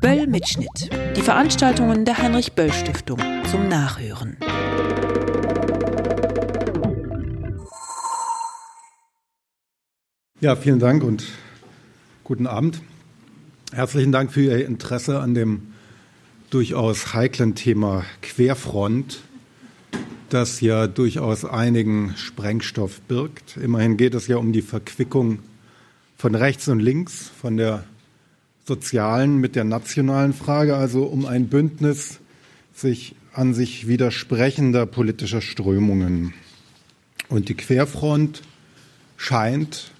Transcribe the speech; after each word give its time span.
Böll 0.00 0.26
Mitschnitt. 0.26 0.90
Die 1.16 1.22
Veranstaltungen 1.22 2.04
der 2.04 2.18
Heinrich 2.18 2.52
Böll 2.52 2.72
Stiftung 2.72 3.18
zum 3.50 3.68
Nachhören. 3.68 4.36
Ja, 10.40 10.54
vielen 10.54 10.78
Dank 10.78 11.02
und 11.02 11.24
guten 12.22 12.46
Abend. 12.46 12.80
Herzlichen 13.72 14.12
Dank 14.12 14.32
für 14.32 14.42
Ihr 14.42 14.66
Interesse 14.66 15.20
an 15.20 15.34
dem 15.34 15.74
durchaus 16.50 17.12
heiklen 17.12 17.54
Thema 17.54 18.04
Querfront, 18.22 19.20
das 20.30 20.60
ja 20.60 20.86
durchaus 20.86 21.44
einigen 21.44 22.14
Sprengstoff 22.16 23.00
birgt. 23.02 23.56
Immerhin 23.56 23.96
geht 23.96 24.14
es 24.14 24.28
ja 24.28 24.36
um 24.36 24.52
die 24.52 24.62
Verquickung 24.62 25.40
von 26.16 26.34
rechts 26.34 26.68
und 26.68 26.80
links, 26.80 27.30
von 27.40 27.56
der 27.56 27.84
sozialen 28.68 29.38
mit 29.38 29.56
der 29.56 29.64
nationalen 29.64 30.32
Frage, 30.32 30.76
also 30.76 31.02
um 31.02 31.26
ein 31.26 31.48
Bündnis 31.48 32.20
sich 32.72 33.16
an 33.32 33.54
sich 33.54 33.88
widersprechender 33.88 34.86
politischer 34.86 35.40
Strömungen. 35.40 36.34
Und 37.28 37.48
die 37.48 37.54
Querfront 37.54 38.42
scheint 39.16 39.90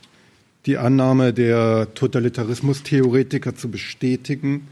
die 0.66 0.78
Annahme 0.78 1.32
der 1.32 1.94
Totalitarismustheoretiker 1.94 3.56
zu 3.56 3.70
bestätigen, 3.70 4.68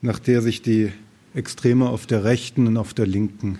nach 0.00 0.18
der 0.18 0.42
sich 0.42 0.62
die 0.62 0.92
Extreme 1.34 1.88
auf 1.88 2.06
der 2.06 2.24
rechten 2.24 2.66
und 2.66 2.76
auf 2.76 2.92
der 2.92 3.06
linken 3.06 3.58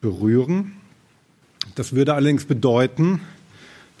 berühren. 0.00 0.72
Das 1.76 1.94
würde 1.94 2.14
allerdings 2.14 2.44
bedeuten, 2.44 3.20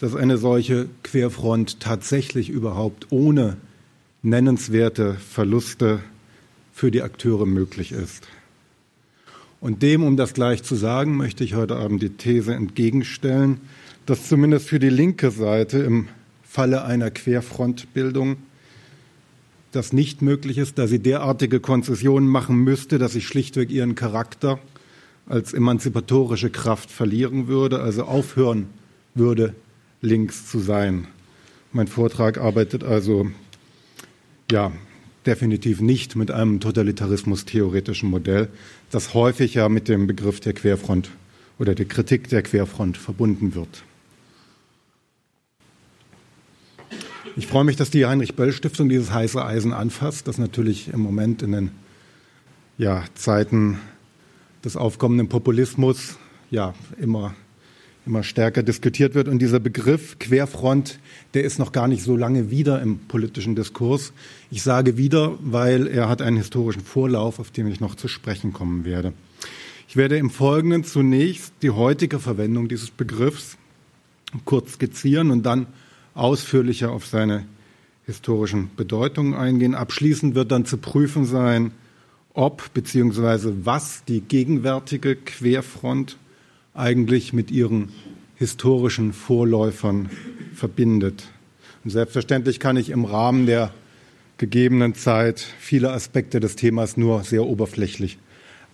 dass 0.00 0.14
eine 0.14 0.36
solche 0.36 0.88
Querfront 1.02 1.80
tatsächlich 1.80 2.50
überhaupt 2.50 3.06
ohne 3.10 3.56
nennenswerte 4.24 5.14
Verluste 5.14 6.00
für 6.72 6.90
die 6.90 7.02
Akteure 7.02 7.46
möglich 7.46 7.92
ist. 7.92 8.26
Und 9.60 9.82
dem, 9.82 10.02
um 10.02 10.16
das 10.16 10.34
gleich 10.34 10.62
zu 10.62 10.74
sagen, 10.74 11.16
möchte 11.16 11.44
ich 11.44 11.54
heute 11.54 11.76
Abend 11.76 12.02
die 12.02 12.10
These 12.10 12.54
entgegenstellen, 12.54 13.60
dass 14.06 14.28
zumindest 14.28 14.68
für 14.68 14.78
die 14.78 14.90
linke 14.90 15.30
Seite 15.30 15.78
im 15.78 16.08
Falle 16.42 16.84
einer 16.84 17.10
Querfrontbildung 17.10 18.36
das 19.72 19.92
nicht 19.92 20.22
möglich 20.22 20.58
ist, 20.58 20.78
da 20.78 20.86
sie 20.86 20.98
derartige 21.00 21.60
Konzessionen 21.60 22.28
machen 22.28 22.56
müsste, 22.56 22.98
dass 22.98 23.12
sie 23.12 23.22
schlichtweg 23.22 23.70
ihren 23.70 23.94
Charakter 23.94 24.58
als 25.26 25.52
emanzipatorische 25.52 26.50
Kraft 26.50 26.90
verlieren 26.90 27.46
würde, 27.48 27.80
also 27.80 28.04
aufhören 28.04 28.68
würde, 29.14 29.54
links 30.00 30.46
zu 30.46 30.60
sein. 30.60 31.08
Mein 31.72 31.88
Vortrag 31.88 32.38
arbeitet 32.38 32.84
also 32.84 33.30
ja 34.50 34.72
definitiv 35.26 35.80
nicht 35.80 36.16
mit 36.16 36.30
einem 36.30 36.60
totalitarismus-theoretischen 36.60 38.10
Modell, 38.10 38.48
das 38.90 39.14
häufig 39.14 39.54
ja 39.54 39.68
mit 39.68 39.88
dem 39.88 40.06
Begriff 40.06 40.40
der 40.40 40.52
Querfront 40.52 41.10
oder 41.58 41.74
der 41.74 41.86
Kritik 41.86 42.28
der 42.28 42.42
Querfront 42.42 42.96
verbunden 42.96 43.54
wird. 43.54 43.84
Ich 47.36 47.46
freue 47.46 47.64
mich, 47.64 47.76
dass 47.76 47.90
die 47.90 48.06
Heinrich-Böll-Stiftung 48.06 48.88
dieses 48.88 49.12
heiße 49.12 49.44
Eisen 49.44 49.72
anfasst, 49.72 50.28
das 50.28 50.38
natürlich 50.38 50.88
im 50.92 51.00
Moment 51.00 51.42
in 51.42 51.52
den 51.52 51.70
ja, 52.78 53.04
Zeiten 53.14 53.78
des 54.64 54.76
aufkommenden 54.76 55.28
Populismus 55.28 56.16
ja 56.50 56.74
immer, 57.00 57.34
immer 58.06 58.22
stärker 58.22 58.62
diskutiert 58.62 59.14
wird. 59.14 59.28
Und 59.28 59.38
dieser 59.40 59.60
Begriff 59.60 60.18
Querfront, 60.18 60.98
der 61.34 61.44
ist 61.44 61.58
noch 61.58 61.72
gar 61.72 61.88
nicht 61.88 62.02
so 62.02 62.16
lange 62.16 62.50
wieder 62.50 62.80
im 62.82 62.98
politischen 62.98 63.56
Diskurs. 63.56 64.12
Ich 64.50 64.62
sage 64.62 64.96
wieder, 64.96 65.38
weil 65.40 65.86
er 65.86 66.08
hat 66.08 66.22
einen 66.22 66.36
historischen 66.36 66.82
Vorlauf, 66.82 67.38
auf 67.38 67.50
den 67.50 67.66
ich 67.66 67.80
noch 67.80 67.94
zu 67.94 68.08
sprechen 68.08 68.52
kommen 68.52 68.84
werde. 68.84 69.12
Ich 69.88 69.96
werde 69.96 70.16
im 70.16 70.30
Folgenden 70.30 70.84
zunächst 70.84 71.52
die 71.62 71.70
heutige 71.70 72.18
Verwendung 72.18 72.68
dieses 72.68 72.90
Begriffs 72.90 73.56
kurz 74.44 74.72
skizzieren 74.72 75.30
und 75.30 75.44
dann 75.44 75.66
ausführlicher 76.14 76.90
auf 76.90 77.06
seine 77.06 77.46
historischen 78.06 78.70
Bedeutungen 78.76 79.34
eingehen. 79.34 79.74
Abschließend 79.74 80.34
wird 80.34 80.52
dann 80.52 80.66
zu 80.66 80.78
prüfen 80.78 81.24
sein, 81.24 81.72
ob 82.34 82.74
bzw. 82.74 83.52
was 83.62 84.04
die 84.04 84.20
gegenwärtige 84.20 85.16
Querfront 85.16 86.18
eigentlich 86.74 87.32
mit 87.32 87.50
ihren 87.50 87.90
historischen 88.34 89.12
Vorläufern 89.12 90.10
verbindet. 90.54 91.24
Und 91.84 91.90
selbstverständlich 91.90 92.60
kann 92.60 92.76
ich 92.76 92.90
im 92.90 93.04
Rahmen 93.04 93.46
der 93.46 93.72
gegebenen 94.38 94.94
Zeit 94.94 95.40
viele 95.40 95.92
Aspekte 95.92 96.40
des 96.40 96.56
Themas 96.56 96.96
nur 96.96 97.22
sehr 97.22 97.44
oberflächlich 97.44 98.18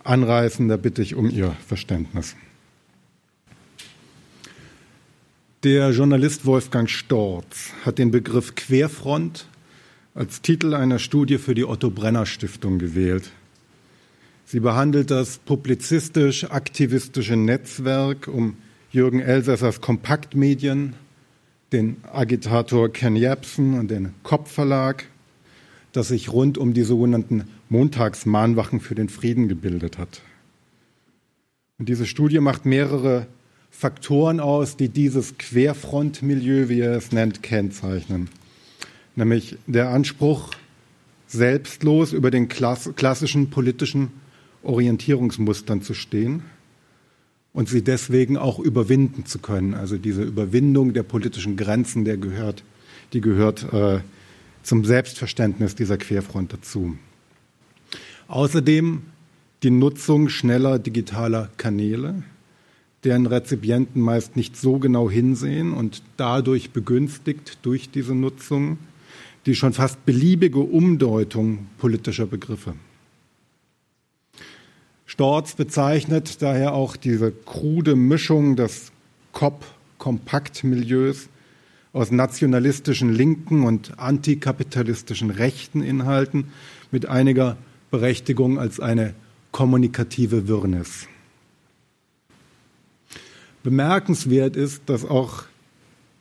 anreißen. 0.03 0.67
Da 0.67 0.77
bitte 0.77 1.01
ich 1.01 1.15
um 1.15 1.29
Ihr 1.29 1.55
Verständnis. 1.67 2.35
Der 5.63 5.91
Journalist 5.91 6.47
Wolfgang 6.47 6.89
Storz 6.89 7.71
hat 7.85 7.99
den 7.99 8.09
Begriff 8.09 8.55
Querfront 8.55 9.45
als 10.15 10.41
Titel 10.41 10.73
einer 10.73 10.97
Studie 10.97 11.37
für 11.37 11.53
die 11.53 11.65
Otto 11.65 11.91
Brenner 11.91 12.25
Stiftung 12.25 12.79
gewählt. 12.79 13.31
Sie 14.51 14.59
behandelt 14.59 15.11
das 15.11 15.37
publizistisch-aktivistische 15.37 17.37
Netzwerk 17.37 18.27
um 18.27 18.57
Jürgen 18.91 19.21
Elsässers 19.21 19.79
Kompaktmedien, 19.79 20.95
den 21.71 21.95
Agitator 22.11 22.91
Ken 22.91 23.15
Jebsen 23.15 23.79
und 23.79 23.89
den 23.89 24.13
Kopfverlag, 24.23 25.05
das 25.93 26.09
sich 26.09 26.33
rund 26.33 26.57
um 26.57 26.73
die 26.73 26.83
sogenannten 26.83 27.45
Montagsmahnwachen 27.69 28.81
für 28.81 28.93
den 28.93 29.07
Frieden 29.07 29.47
gebildet 29.47 29.97
hat. 29.97 30.19
Und 31.79 31.87
diese 31.87 32.05
Studie 32.05 32.41
macht 32.41 32.65
mehrere 32.65 33.27
Faktoren 33.69 34.41
aus, 34.41 34.75
die 34.75 34.89
dieses 34.89 35.37
Querfrontmilieu, 35.37 36.67
wie 36.67 36.81
er 36.81 36.97
es 36.97 37.13
nennt, 37.13 37.41
kennzeichnen. 37.41 38.27
Nämlich 39.15 39.55
der 39.65 39.91
Anspruch, 39.91 40.49
selbstlos 41.25 42.11
über 42.11 42.31
den 42.31 42.49
klassischen 42.49 43.49
politischen 43.49 44.11
Orientierungsmustern 44.63 45.81
zu 45.81 45.93
stehen 45.93 46.43
und 47.53 47.69
sie 47.69 47.83
deswegen 47.83 48.37
auch 48.37 48.59
überwinden 48.59 49.25
zu 49.25 49.39
können. 49.39 49.73
Also 49.73 49.97
diese 49.97 50.23
Überwindung 50.23 50.93
der 50.93 51.03
politischen 51.03 51.57
Grenzen, 51.57 52.05
der 52.05 52.17
gehört, 52.17 52.63
die 53.13 53.21
gehört 53.21 53.71
äh, 53.73 53.99
zum 54.63 54.85
Selbstverständnis 54.85 55.75
dieser 55.75 55.97
Querfront 55.97 56.53
dazu. 56.53 56.97
Außerdem 58.27 59.01
die 59.63 59.71
Nutzung 59.71 60.29
schneller 60.29 60.79
digitaler 60.79 61.49
Kanäle, 61.57 62.23
deren 63.03 63.25
Rezipienten 63.25 64.01
meist 64.01 64.35
nicht 64.35 64.55
so 64.55 64.77
genau 64.79 65.09
hinsehen 65.09 65.73
und 65.73 66.03
dadurch 66.17 66.71
begünstigt 66.71 67.57
durch 67.63 67.89
diese 67.89 68.15
Nutzung 68.15 68.77
die 69.45 69.55
schon 69.55 69.73
fast 69.73 70.05
beliebige 70.05 70.59
Umdeutung 70.59 71.67
politischer 71.77 72.27
Begriffe. 72.27 72.75
Storz 75.11 75.55
bezeichnet 75.55 76.41
daher 76.41 76.71
auch 76.71 76.95
diese 76.95 77.33
krude 77.33 77.97
Mischung 77.97 78.55
des 78.55 78.93
COP-Kompaktmilieus 79.33 81.27
aus 81.91 82.11
nationalistischen 82.11 83.13
linken 83.13 83.65
und 83.65 83.99
antikapitalistischen 83.99 85.29
rechten 85.29 85.83
Inhalten 85.83 86.53
mit 86.91 87.07
einiger 87.07 87.57
Berechtigung 87.91 88.57
als 88.57 88.79
eine 88.79 89.13
kommunikative 89.51 90.47
Wirrnis. 90.47 91.07
Bemerkenswert 93.63 94.55
ist, 94.55 94.83
dass 94.85 95.03
auch 95.03 95.43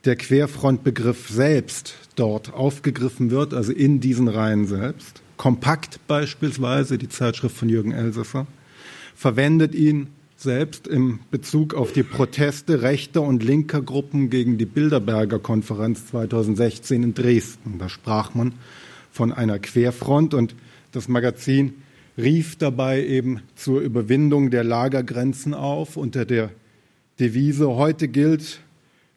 der 0.04 0.16
Querfrontbegriff 0.16 1.28
selbst 1.28 1.94
dort 2.16 2.52
aufgegriffen 2.52 3.30
wird, 3.30 3.54
also 3.54 3.70
in 3.70 4.00
diesen 4.00 4.26
Reihen 4.26 4.66
selbst. 4.66 5.22
Kompakt 5.36 6.00
beispielsweise, 6.08 6.98
die 6.98 7.08
Zeitschrift 7.08 7.56
von 7.56 7.68
Jürgen 7.68 7.92
Elsässer, 7.92 8.48
verwendet 9.14 9.74
ihn 9.74 10.08
selbst 10.36 10.88
im 10.88 11.20
Bezug 11.30 11.74
auf 11.74 11.92
die 11.92 12.02
Proteste 12.02 12.80
rechter 12.80 13.20
und 13.22 13.42
linker 13.42 13.82
Gruppen 13.82 14.30
gegen 14.30 14.56
die 14.56 14.64
Bilderberger 14.64 15.38
Konferenz 15.38 16.06
2016 16.06 17.02
in 17.02 17.14
Dresden. 17.14 17.78
Da 17.78 17.88
sprach 17.88 18.34
man 18.34 18.54
von 19.12 19.32
einer 19.32 19.58
Querfront 19.58 20.32
und 20.32 20.54
das 20.92 21.08
Magazin 21.08 21.74
rief 22.16 22.56
dabei 22.56 23.04
eben 23.04 23.42
zur 23.54 23.80
Überwindung 23.80 24.50
der 24.50 24.64
Lagergrenzen 24.64 25.52
auf 25.52 25.96
unter 25.96 26.24
der 26.24 26.50
Devise 27.18 27.68
heute 27.68 28.08
gilt 28.08 28.60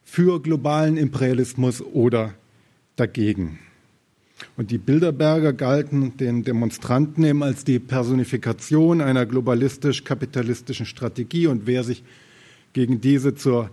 für 0.04 0.40
globalen 0.42 0.98
Imperialismus 0.98 1.80
oder 1.80 2.34
dagegen. 2.96 3.58
Und 4.56 4.70
die 4.70 4.78
Bilderberger 4.78 5.52
galten 5.52 6.16
den 6.16 6.44
Demonstranten 6.44 7.24
eben 7.24 7.42
als 7.42 7.64
die 7.64 7.78
Personifikation 7.78 9.00
einer 9.00 9.26
globalistisch-kapitalistischen 9.26 10.86
Strategie. 10.86 11.46
Und 11.46 11.66
wer 11.66 11.84
sich 11.84 12.02
gegen 12.72 13.00
diese 13.00 13.34
zur 13.34 13.70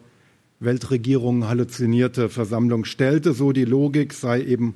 Weltregierung 0.60 1.48
halluzinierte 1.48 2.30
Versammlung 2.30 2.86
stellte, 2.86 3.34
so 3.34 3.52
die 3.52 3.66
Logik, 3.66 4.14
sei 4.14 4.42
eben 4.44 4.76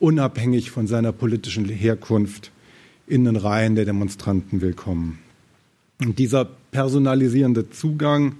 unabhängig 0.00 0.70
von 0.70 0.86
seiner 0.86 1.12
politischen 1.12 1.66
Herkunft 1.66 2.50
in 3.06 3.24
den 3.24 3.36
Reihen 3.36 3.74
der 3.74 3.84
Demonstranten 3.84 4.60
willkommen. 4.60 5.18
Und 6.00 6.18
dieser 6.18 6.46
personalisierende 6.70 7.70
Zugang, 7.70 8.36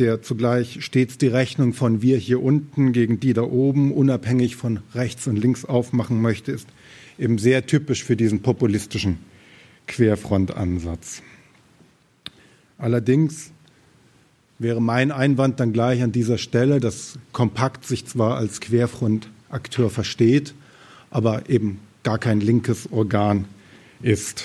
der 0.00 0.22
zugleich 0.22 0.82
stets 0.82 1.18
die 1.18 1.28
Rechnung 1.28 1.74
von 1.74 2.02
wir 2.02 2.16
hier 2.16 2.42
unten 2.42 2.92
gegen 2.92 3.20
die 3.20 3.34
da 3.34 3.42
oben, 3.42 3.92
unabhängig 3.92 4.56
von 4.56 4.80
rechts 4.94 5.26
und 5.26 5.36
links 5.36 5.64
aufmachen 5.64 6.20
möchte, 6.20 6.50
ist 6.52 6.66
eben 7.18 7.38
sehr 7.38 7.66
typisch 7.66 8.02
für 8.02 8.16
diesen 8.16 8.40
populistischen 8.40 9.18
Querfrontansatz. 9.86 11.22
Allerdings 12.78 13.52
wäre 14.58 14.80
mein 14.80 15.12
Einwand 15.12 15.60
dann 15.60 15.72
gleich 15.72 16.02
an 16.02 16.12
dieser 16.12 16.38
Stelle, 16.38 16.80
dass 16.80 17.18
Kompakt 17.32 17.84
sich 17.84 18.06
zwar 18.06 18.36
als 18.36 18.60
Querfrontakteur 18.60 19.90
versteht, 19.90 20.54
aber 21.10 21.48
eben 21.50 21.78
gar 22.02 22.18
kein 22.18 22.40
linkes 22.40 22.90
Organ 22.90 23.44
ist. 24.02 24.44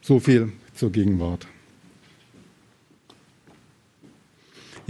So 0.00 0.20
viel 0.20 0.52
zur 0.74 0.92
Gegenwart. 0.92 1.46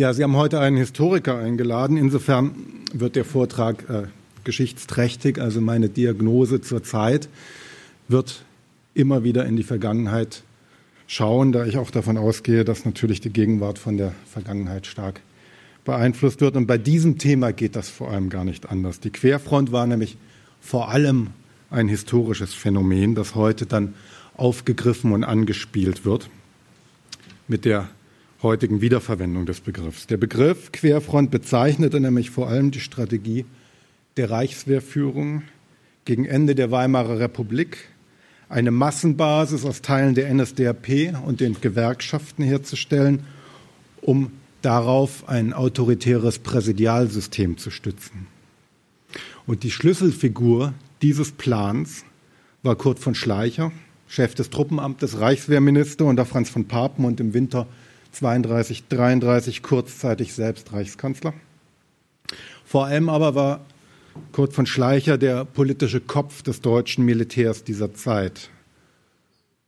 Ja, 0.01 0.15
Sie 0.15 0.23
haben 0.23 0.35
heute 0.35 0.61
einen 0.61 0.79
Historiker 0.79 1.37
eingeladen. 1.37 1.99
Insofern 1.99 2.53
wird 2.95 3.17
der 3.17 3.27
Vortrag 3.27 3.85
äh, 3.91 4.05
geschichtsträchtig. 4.45 5.39
Also 5.39 5.61
meine 5.61 5.91
Diagnose 5.91 6.63
zur 6.63 6.83
Zeit 6.83 7.29
wird 8.09 8.47
immer 8.95 9.25
wieder 9.25 9.45
in 9.45 9.57
die 9.57 9.63
Vergangenheit 9.63 10.43
schauen, 11.07 11.53
da 11.53 11.67
ich 11.67 11.77
auch 11.77 11.91
davon 11.91 12.17
ausgehe, 12.17 12.65
dass 12.65 12.87
natürlich 12.87 13.21
die 13.21 13.29
Gegenwart 13.29 13.79
von 13.79 13.99
der 13.99 14.15
Vergangenheit 14.25 14.87
stark 14.87 15.21
beeinflusst 15.85 16.41
wird. 16.41 16.57
Und 16.57 16.67
bei 16.67 16.79
diesem 16.79 17.19
Thema 17.19 17.53
geht 17.53 17.77
das 17.77 17.91
vor 17.91 18.11
allem 18.11 18.31
gar 18.31 18.47
nicht 18.47 18.71
anders. 18.71 19.01
Die 19.01 19.11
Querfront 19.11 19.71
war 19.71 19.87
nämlich 19.87 20.17
vor 20.63 20.89
allem 20.89 21.27
ein 21.69 21.89
historisches 21.89 22.55
Phänomen, 22.55 23.15
das 23.15 23.35
heute 23.35 23.67
dann 23.67 23.93
aufgegriffen 24.35 25.13
und 25.13 25.25
angespielt 25.25 26.07
wird 26.07 26.31
mit 27.49 27.67
der 27.67 27.91
heutigen 28.43 28.81
Wiederverwendung 28.81 29.47
des 29.47 29.61
Begriffs. 29.61 30.07
Der 30.07 30.17
Begriff 30.17 30.73
Querfront 30.73 31.31
bezeichnete 31.31 32.01
nämlich 32.01 32.31
vor 32.31 32.49
allem 32.49 32.71
die 32.71 32.81
Strategie 32.81 33.45
der 34.17 34.31
Reichswehrführung 34.31 35.43
gegen 36.05 36.25
Ende 36.25 36.55
der 36.55 36.71
Weimarer 36.71 37.19
Republik, 37.19 37.89
eine 38.49 38.71
Massenbasis 38.71 39.65
aus 39.65 39.83
Teilen 39.83 40.15
der 40.15 40.33
NSDAP 40.33 41.15
und 41.25 41.41
den 41.41 41.61
Gewerkschaften 41.61 42.43
herzustellen, 42.43 43.25
um 44.01 44.33
darauf 44.63 45.29
ein 45.29 45.53
autoritäres 45.53 46.39
Präsidialsystem 46.39 47.59
zu 47.59 47.71
stützen. 47.71 48.27
Und 49.47 49.63
die 49.63 49.71
Schlüsselfigur 49.71 50.75
dieses 51.03 51.33
Plans 51.33 52.05
war 52.63 52.77
Kurt 52.77 52.99
von 52.99 53.15
Schleicher, 53.15 53.73
Chef 54.07 54.35
des 54.35 54.51
Truppenamtes, 54.51 55.21
Reichswehrminister 55.21 56.05
unter 56.05 56.27
Franz 56.27 56.51
von 56.51 56.67
Papen 56.67 57.05
und 57.05 57.21
im 57.21 57.33
Winter 57.33 57.67
32, 58.13 58.89
33 58.89 59.63
kurzzeitig 59.63 60.33
selbst 60.33 60.73
Reichskanzler. 60.73 61.35
Vor 62.65 62.87
allem 62.87 63.09
aber 63.09 63.35
war 63.35 63.61
Kurt 64.33 64.53
von 64.53 64.67
Schleicher 64.67 65.19
der 65.19 65.45
politische 65.45 66.01
Kopf 66.01 66.43
des 66.43 66.61
deutschen 66.61 67.05
Militärs 67.05 67.65
dieser 67.65 67.95
Zeit. 67.95 68.51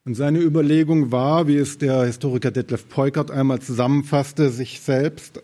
Und 0.04 0.14
seine 0.14 0.40
Überlegung 0.40 1.12
war, 1.12 1.46
wie 1.46 1.56
es 1.56 1.78
der 1.78 2.04
Historiker 2.04 2.50
Detlef 2.50 2.88
Peukert 2.88 3.30
einmal 3.30 3.60
zusammenfasste, 3.60 4.50
sich 4.50 4.80
selbst 4.80 5.42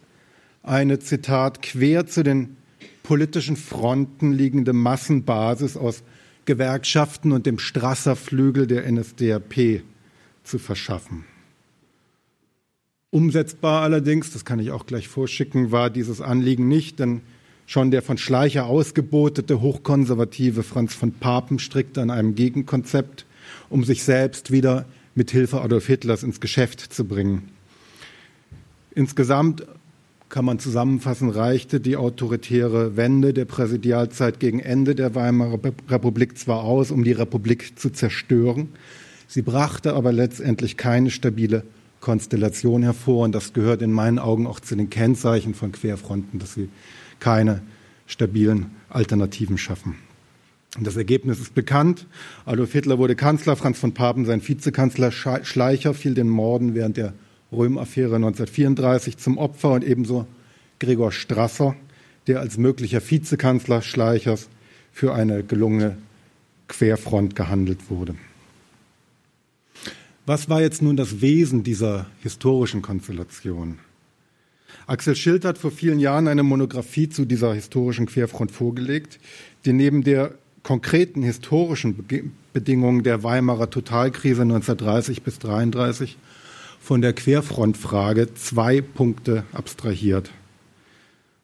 eine, 0.65 0.99
Zitat, 0.99 1.63
quer 1.63 2.07
zu 2.07 2.25
den 2.25 2.57
politischen 3.05 3.57
Fronten 3.57 4.33
liegende 4.33 4.73
Massenbasis 4.73 5.77
aus 5.77 6.03
Gewerkschaften 6.45 7.33
und 7.33 7.47
dem 7.47 7.59
Strasser-Flügel 7.59 8.67
der 8.67 8.91
NSDAP 8.91 9.83
zu 10.43 10.59
verschaffen. 10.59 11.25
Umsetzbar 13.11 13.83
allerdings, 13.83 14.33
das 14.33 14.45
kann 14.45 14.59
ich 14.59 14.71
auch 14.71 14.85
gleich 14.85 15.09
vorschicken, 15.09 15.73
war 15.73 15.89
dieses 15.89 16.21
Anliegen 16.21 16.69
nicht, 16.69 16.99
denn 16.99 17.23
schon 17.65 17.91
der 17.91 18.03
von 18.03 18.19
Schleicher 18.19 18.67
ausgebotete 18.67 19.63
hochkonservative 19.63 20.63
Franz 20.63 20.95
von 20.95 21.13
Papen 21.13 21.59
strickte 21.59 22.03
an 22.03 22.11
einem 22.11 22.35
Gegenkonzept, 22.35 23.25
um 23.71 23.83
sich 23.83 24.05
selbst 24.05 24.51
wieder 24.51 24.85
mit 25.15 25.31
Hilfe 25.31 25.63
Adolf 25.63 25.87
Hitlers 25.87 26.23
ins 26.23 26.39
Geschäft 26.39 26.81
zu 26.81 27.07
bringen. 27.07 27.49
Insgesamt 28.95 29.67
kann 30.29 30.45
man 30.45 30.59
zusammenfassen, 30.59 31.31
reichte 31.31 31.81
die 31.81 31.97
autoritäre 31.97 32.99
Wende 32.99 33.33
der 33.33 33.47
Präsidialzeit 33.47 34.39
gegen 34.39 34.61
Ende 34.61 34.95
der 34.95 35.15
Weimarer 35.15 35.59
Republik 35.89 36.37
zwar 36.37 36.63
aus, 36.63 36.91
um 36.91 37.05
die 37.05 37.13
Republik 37.13 37.79
zu 37.79 37.89
zerstören, 37.89 38.69
sie 39.27 39.41
brachte 39.41 39.95
aber 39.95 40.13
letztendlich 40.13 40.77
keine 40.77 41.11
stabile 41.11 41.63
Konstellation 42.01 42.83
hervor. 42.83 43.25
Und 43.25 43.35
das 43.35 43.53
gehört 43.53 43.83
in 43.83 43.93
meinen 43.93 44.19
Augen 44.19 44.47
auch 44.47 44.61
zu 44.61 44.77
den 44.77 44.91
Kennzeichen 44.91 45.55
von 45.55 45.73
Querfronten, 45.73 46.39
dass 46.39 46.55
sie 46.55 46.69
keine 47.21 47.63
stabilen 48.07 48.71
Alternativen 48.89 49.59
schaffen. 49.59 49.97
Und 50.77 50.87
das 50.87 50.97
Ergebnis 50.97 51.41
ist 51.41 51.55
bekannt. 51.55 52.07
Adolf 52.45 52.73
Hitler 52.73 52.99
wurde 52.99 53.17
Kanzler, 53.17 53.57
Franz 53.57 53.79
von 53.79 53.95
Papen 53.95 54.25
sein 54.27 54.47
Vizekanzler, 54.47 55.11
Schleicher 55.11 55.95
fiel 55.95 56.15
den 56.15 56.29
Morden 56.29 56.75
während 56.75 56.97
der 56.97 57.15
Röhm-Affäre 57.53 58.17
1934 58.17 59.17
zum 59.17 59.39
Opfer 59.39 59.73
und 59.73 59.85
ebenso 59.85 60.27
Gregor 60.79 61.11
Strasser, 61.11 61.75
der 62.27 62.41
als 62.41 62.59
möglicher 62.59 63.01
Vizekanzler 63.01 63.83
Schleichers 63.83 64.49
für 64.93 65.15
eine 65.15 65.43
gelungene 65.43 65.97
Querfront 66.69 67.35
gehandelt 67.35 67.91
wurde. 67.91 68.15
Was 70.29 70.51
war 70.51 70.61
jetzt 70.61 70.83
nun 70.83 70.99
das 70.99 71.23
Wesen 71.23 71.63
dieser 71.63 72.05
historischen 72.21 72.83
Konstellation? 72.83 73.79
Axel 74.87 75.17
Schild 75.17 75.47
hat 75.47 75.57
vor 75.57 75.71
vielen 75.71 76.01
Jahren 76.01 76.29
eine 76.29 76.43
Monographie 76.43 77.09
zu 77.09 77.25
dieser 77.25 77.55
historischen 77.55 78.05
Querfront 78.05 78.51
vorgelegt, 78.51 79.21
die 79.65 79.73
neben 79.73 80.05
der 80.05 80.35
konkreten 80.63 81.23
historischen 81.23 82.05
Bedingungen 82.53 83.05
der 83.05 83.23
Weimarer 83.23 83.71
Totalkrise 83.71 84.43
1930 84.43 85.23
bis 85.23 85.37
1933 85.37 86.19
von 86.79 87.01
der 87.01 87.15
Querfrontfrage 87.15 88.35
zwei 88.35 88.83
Punkte 88.83 89.45
abstrahiert. 89.55 90.31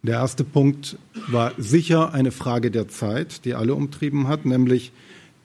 Der 0.02 0.16
erste 0.16 0.44
Punkt 0.44 0.98
war 1.28 1.52
sicher 1.56 2.12
eine 2.12 2.32
Frage 2.32 2.70
der 2.70 2.88
Zeit, 2.88 3.46
die 3.46 3.54
alle 3.54 3.75
umtrieben 3.75 4.28
hat, 4.28 4.44
nämlich 4.44 4.92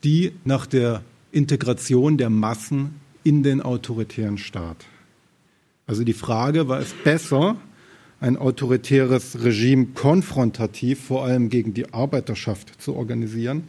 die 0.03 0.33
nach 0.43 0.65
der 0.65 1.03
Integration 1.31 2.17
der 2.17 2.29
Massen 2.29 2.99
in 3.23 3.43
den 3.43 3.61
autoritären 3.61 4.37
Staat. 4.37 4.85
Also 5.87 6.03
die 6.03 6.13
Frage, 6.13 6.67
war 6.67 6.79
es 6.79 6.93
besser, 7.03 7.57
ein 8.21 8.37
autoritäres 8.37 9.43
Regime 9.43 9.87
konfrontativ 9.95 11.03
vor 11.05 11.25
allem 11.25 11.49
gegen 11.49 11.73
die 11.73 11.93
Arbeiterschaft 11.93 12.81
zu 12.81 12.95
organisieren? 12.95 13.63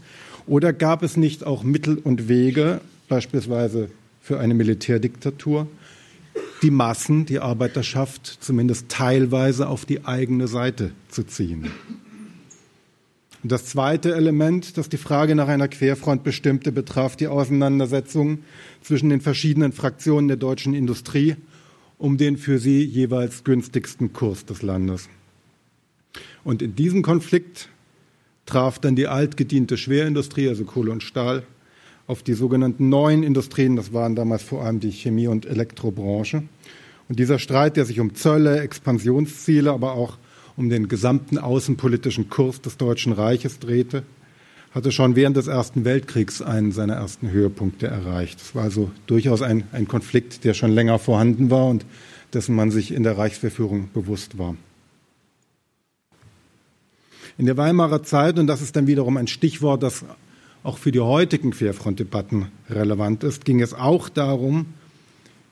Oder 0.47 0.73
gab 0.73 1.03
es 1.03 1.17
nicht 1.17 1.45
auch 1.47 1.63
Mittel 1.63 1.99
und 1.99 2.29
Wege, 2.29 2.81
beispielsweise 3.09 3.91
für 4.21 4.41
eine 4.41 4.55
Militärdiktatur, 4.55 5.67
die 6.63 6.71
Massen, 6.71 7.27
die 7.27 7.39
Arbeiterschaft 7.39 8.39
zumindest 8.41 8.89
teilweise 8.89 9.69
auf 9.69 9.85
die 9.85 10.05
eigene 10.05 10.49
Seite 10.49 10.91
zu 11.09 11.23
ziehen? 11.23 11.71
Und 13.43 13.53
das 13.53 13.65
zweite 13.67 14.15
Element, 14.15 14.77
das 14.77 14.89
die 14.89 14.99
Frage 14.99 15.35
nach 15.35 15.49
einer 15.49 15.69
Querfront 15.69 16.25
bestimmte, 16.25 16.73
betraf 16.73 17.17
die 17.17 17.29
Auseinandersetzung 17.29 18.41
zwischen 18.83 19.09
den 19.09 19.21
verschiedenen 19.21 19.73
Fraktionen 19.73 20.29
der 20.29 20.37
deutschen 20.37 20.75
Industrie 20.75 21.37
um 22.01 22.17
den 22.17 22.39
für 22.39 22.59
sie 22.59 22.83
jeweils 22.83 23.45
günstigsten 23.45 24.15
Kurs 24.15 24.47
des 24.47 24.63
Landes. 24.63 25.09
Und 26.43 26.63
in 26.63 26.75
diesem 26.75 27.03
Konflikt 27.03 27.69
traf 28.47 28.79
dann 28.79 28.97
die 28.97 29.07
altgediente 29.07 29.77
Schwerindustrie, 29.77 30.49
also 30.49 30.65
Kohle 30.65 30.93
und 30.93 31.03
Stahl, 31.03 31.43
auf 32.07 32.23
die 32.23 32.33
sogenannten 32.33 32.89
neuen 32.89 33.23
Industrien, 33.23 33.77
das 33.77 33.93
waren 33.93 34.17
damals 34.17 34.43
vor 34.43 34.65
allem 34.65 34.81
die 34.81 34.91
Chemie- 34.91 35.29
und 35.29 35.45
Elektrobranche. 35.45 36.43
Und 37.09 37.19
dieser 37.19 37.39
Streit, 37.39 37.77
der 37.77 37.85
sich 37.85 38.01
um 38.01 38.15
Zölle, 38.15 38.61
Expansionsziele, 38.61 39.71
aber 39.71 39.93
auch 39.93 40.17
um 40.61 40.69
den 40.69 40.89
gesamten 40.89 41.39
außenpolitischen 41.39 42.29
Kurs 42.29 42.61
des 42.61 42.77
Deutschen 42.77 43.15
Reiches 43.15 43.61
drehte, 43.61 44.03
hatte 44.73 44.93
schon 44.93 45.17
während 45.17 45.39
des 45.39 45.47
Ersten 45.47 45.87
Weltkriegs 45.87 46.43
einen 46.43 46.71
seiner 46.71 46.97
ersten 46.97 47.31
Höhepunkte 47.31 47.87
erreicht. 47.87 48.43
Es 48.43 48.55
war 48.55 48.65
also 48.65 48.91
durchaus 49.07 49.41
ein, 49.41 49.65
ein 49.73 49.89
Konflikt, 49.89 50.45
der 50.45 50.53
schon 50.53 50.71
länger 50.71 50.99
vorhanden 50.99 51.51
war 51.51 51.67
und 51.67 51.87
dessen 52.35 52.55
man 52.55 52.71
sich 52.71 52.93
in 52.93 53.05
der 53.05 53.17
Reichsverführung 53.17 53.89
bewusst 53.95 54.37
war. 54.37 54.55
In 57.39 57.47
der 57.47 57.57
Weimarer 57.57 58.03
Zeit, 58.03 58.39
und 58.39 58.47
das 58.47 58.61
ist 58.61 58.77
dann 58.77 58.87
wiederum 58.87 59.17
ein 59.17 59.29
Stichwort, 59.29 59.83
das 59.83 60.05
auch 60.63 60.77
für 60.77 60.93
die 60.93 61.01
heutigen 61.01 61.53
Querfrontdebatten 61.53 62.49
relevant 62.69 63.25
ist, 63.25 63.47
ging 63.47 63.63
es 63.63 63.73
auch 63.73 64.11
darum, 64.11 64.67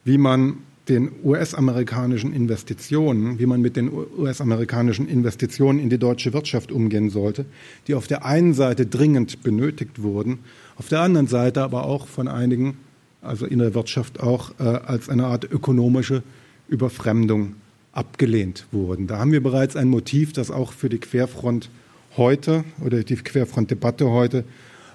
wie 0.05 0.19
man 0.19 0.59
den 0.89 1.11
US-amerikanischen 1.23 2.33
Investitionen, 2.33 3.39
wie 3.39 3.47
man 3.47 3.61
mit 3.61 3.77
den 3.77 3.91
US-amerikanischen 3.93 5.09
Investitionen 5.09 5.79
in 5.79 5.91
die 5.91 5.99
deutsche 5.99 6.33
Wirtschaft 6.33 6.73
umgehen 6.73 7.11
sollte, 7.11 7.47
die 7.87 7.95
auf 7.95 8.07
der 8.07 8.25
einen 8.25 8.55
Seite 8.55 8.87
dringend 8.87 9.43
benötigt 9.43 10.03
wurden, 10.03 10.41
auf 10.77 10.89
der 10.89 11.01
anderen 11.01 11.27
Seite 11.27 11.63
aber 11.63 11.85
auch 11.85 12.07
von 12.07 12.29
einigen, 12.29 12.79
also 13.23 13.47
in 13.47 13.59
der 13.59 13.75
Wirtschaft 13.75 14.21
auch 14.21 14.53
äh, 14.59 14.63
als 14.63 15.09
eine 15.09 15.27
Art 15.27 15.45
ökonomische 15.45 16.23
Überfremdung 16.69 17.55
abgelehnt 17.93 18.67
wurden. 18.71 19.07
Da 19.07 19.19
haben 19.19 19.33
wir 19.33 19.43
bereits 19.43 19.77
ein 19.77 19.89
Motiv, 19.89 20.33
das 20.33 20.51
auch 20.51 20.73
für 20.73 20.89
die 20.89 20.99
Querfront 20.99 21.71
heute 22.17 22.65
oder 22.85 23.03
die 23.03 23.17
Querfront-Debatte 23.17 24.09
heute 24.11 24.45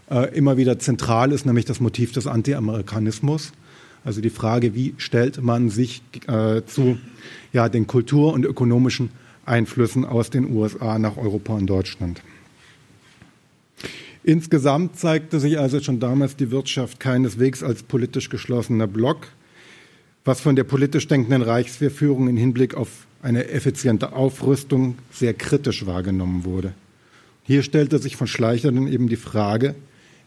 äh, 0.10 0.36
immer 0.36 0.58
wieder 0.58 0.80
zentral 0.80 1.32
ist, 1.32 1.46
nämlich 1.46 1.66
das 1.66 1.80
Motiv 1.80 2.12
des 2.12 2.28
Anti-Amerikanismus. 2.28 3.52
Also 4.03 4.22
die 4.22 4.29
Frage, 4.29 4.75
wie 4.75 4.93
stellt 4.98 5.41
man 5.41 5.69
sich 5.69 6.01
äh, 6.27 6.62
zu 6.65 6.98
ja, 7.53 7.69
den 7.69 7.88
kultur- 7.88 8.33
und 8.33 8.45
ökonomischen 8.45 9.10
Einflüssen 9.45 10.05
aus 10.05 10.29
den 10.29 10.53
USA 10.53 11.00
nach 11.00 11.17
Europa 11.17 11.53
und 11.53 11.67
Deutschland. 11.67 12.22
Insgesamt 14.24 14.98
zeigte 14.98 15.39
sich 15.39 15.60
also 15.60 15.81
schon 15.81 16.00
damals 16.00 16.38
die 16.38 16.50
Wirtschaft 16.50 17.00
keineswegs 17.00 17.62
als 17.62 17.83
politisch 17.83 18.29
geschlossener 18.29 18.88
Block, 18.88 19.27
was 20.24 20.39
von 20.39 20.55
der 20.55 20.63
politisch 20.63 21.07
denkenden 21.07 21.41
Reichswehrführung 21.41 22.29
in 22.29 22.38
Hinblick 22.38 22.75
auf 22.75 22.88
eine 23.22 23.50
effiziente 23.50 24.13
Aufrüstung 24.13 24.95
sehr 25.12 25.33
kritisch 25.33 25.86
wahrgenommen 25.86 26.45
wurde. 26.45 26.74
Hier 27.43 27.63
stellte 27.63 28.00
sich 28.00 28.15
von 28.15 28.27
Schleicher 28.27 28.72
dann 28.72 28.88
eben 28.88 29.10
die 29.10 29.17
Frage, 29.17 29.75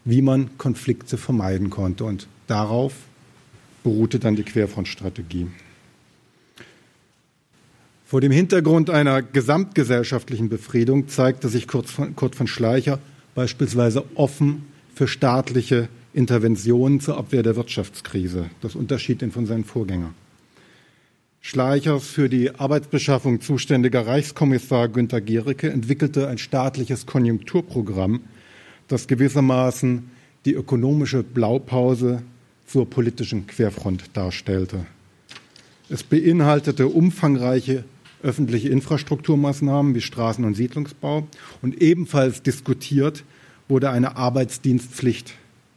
wie 0.05 0.21
man 0.21 0.57
Konflikte 0.59 1.17
vermeiden 1.17 1.71
konnte. 1.71 2.05
Und 2.05 2.27
darauf 2.45 2.93
beruhte 3.87 4.19
dann 4.19 4.35
die 4.35 4.43
Querfrontstrategie. 4.43 5.47
Vor 8.05 8.19
dem 8.19 8.33
Hintergrund 8.33 8.89
einer 8.89 9.21
gesamtgesellschaftlichen 9.21 10.49
Befriedung 10.49 11.07
zeigte 11.07 11.47
sich 11.47 11.69
Kurt 11.69 11.89
von, 11.89 12.13
Kurt 12.13 12.35
von 12.35 12.47
Schleicher 12.47 12.99
beispielsweise 13.33 14.03
offen 14.15 14.65
für 14.93 15.07
staatliche 15.07 15.87
Interventionen 16.13 16.99
zur 16.99 17.17
Abwehr 17.17 17.43
der 17.43 17.55
Wirtschaftskrise. 17.55 18.49
Das 18.61 18.75
unterschied 18.75 19.21
ihn 19.21 19.31
von 19.31 19.45
seinen 19.45 19.63
Vorgängern. 19.63 20.15
Schleichers 21.39 22.07
für 22.07 22.27
die 22.27 22.53
Arbeitsbeschaffung 22.55 23.39
zuständiger 23.39 24.05
Reichskommissar 24.05 24.89
Günter 24.89 25.21
Gericke 25.21 25.69
entwickelte 25.69 26.27
ein 26.27 26.39
staatliches 26.39 27.05
Konjunkturprogramm, 27.05 28.19
das 28.89 29.07
gewissermaßen 29.07 30.11
die 30.43 30.55
ökonomische 30.55 31.23
Blaupause 31.23 32.21
zur 32.67 32.89
politischen 32.89 33.47
Querfront 33.47 34.03
darstellte. 34.13 34.85
Es 35.89 36.03
beinhaltete 36.03 36.87
umfangreiche 36.87 37.85
öffentliche 38.23 38.69
Infrastrukturmaßnahmen 38.69 39.95
wie 39.95 40.01
Straßen- 40.01 40.43
und 40.43 40.55
Siedlungsbau 40.55 41.27
und 41.61 41.81
ebenfalls 41.81 42.41
diskutiert 42.41 43.23
wurde 43.67 43.89
eine 43.89 44.15
Arbeitsdienstpflicht 44.15 45.35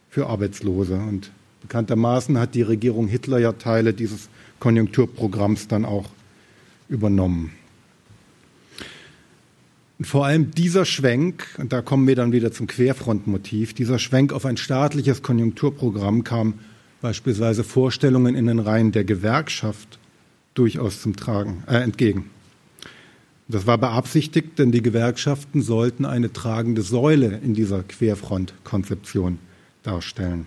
für 0.09 0.27
Arbeitslose. 0.27 0.95
Und 0.95 1.31
bekanntermaßen 1.63 2.39
hat 2.39 2.55
die 2.55 2.63
Regierung 2.63 3.09
Hitler 3.09 3.39
ja 3.39 3.53
Teile 3.53 3.93
dieses 3.93 4.29
Konjunkturprogramms 4.59 5.69
dann 5.69 5.85
auch 5.85 6.11
übernommen. 6.89 7.53
Und 9.99 10.07
vor 10.07 10.25
allem 10.25 10.51
dieser 10.53 10.87
Schwenk, 10.87 11.47
und 11.59 11.75
da 11.75 11.83
kommen 11.83 12.07
wir 12.07 12.17
dann 12.17 12.33
wieder 12.33 12.53
zum 12.53 12.67
Querfrontmotiv, 12.67 13.75
dieser 13.75 13.99
Schwenk 13.99 14.33
auf 14.33 14.47
ein 14.47 14.57
staatliches 14.57 15.23
Konjunkturprogramm 15.23 16.25
kam 16.25 16.55
beispielsweise 17.01 17.65
Vorstellungen 17.65 18.35
in 18.35 18.47
den 18.47 18.59
Reihen 18.59 18.93
der 18.93 19.05
Gewerkschaft 19.05 19.99
durchaus 20.55 21.01
zum 21.01 21.17
Tragen 21.17 21.65
äh, 21.67 21.77
entgegen. 21.77 22.31
Das 23.49 23.67
war 23.67 23.79
beabsichtigt, 23.79 24.59
denn 24.59 24.71
die 24.71 24.83
Gewerkschaften 24.83 25.63
sollten 25.63 26.05
eine 26.05 26.33
tragende 26.33 26.83
Säule 26.83 27.41
in 27.43 27.55
dieser 27.55 27.83
Querfrontkonzeption 27.83 29.39
darstellen. 29.83 30.47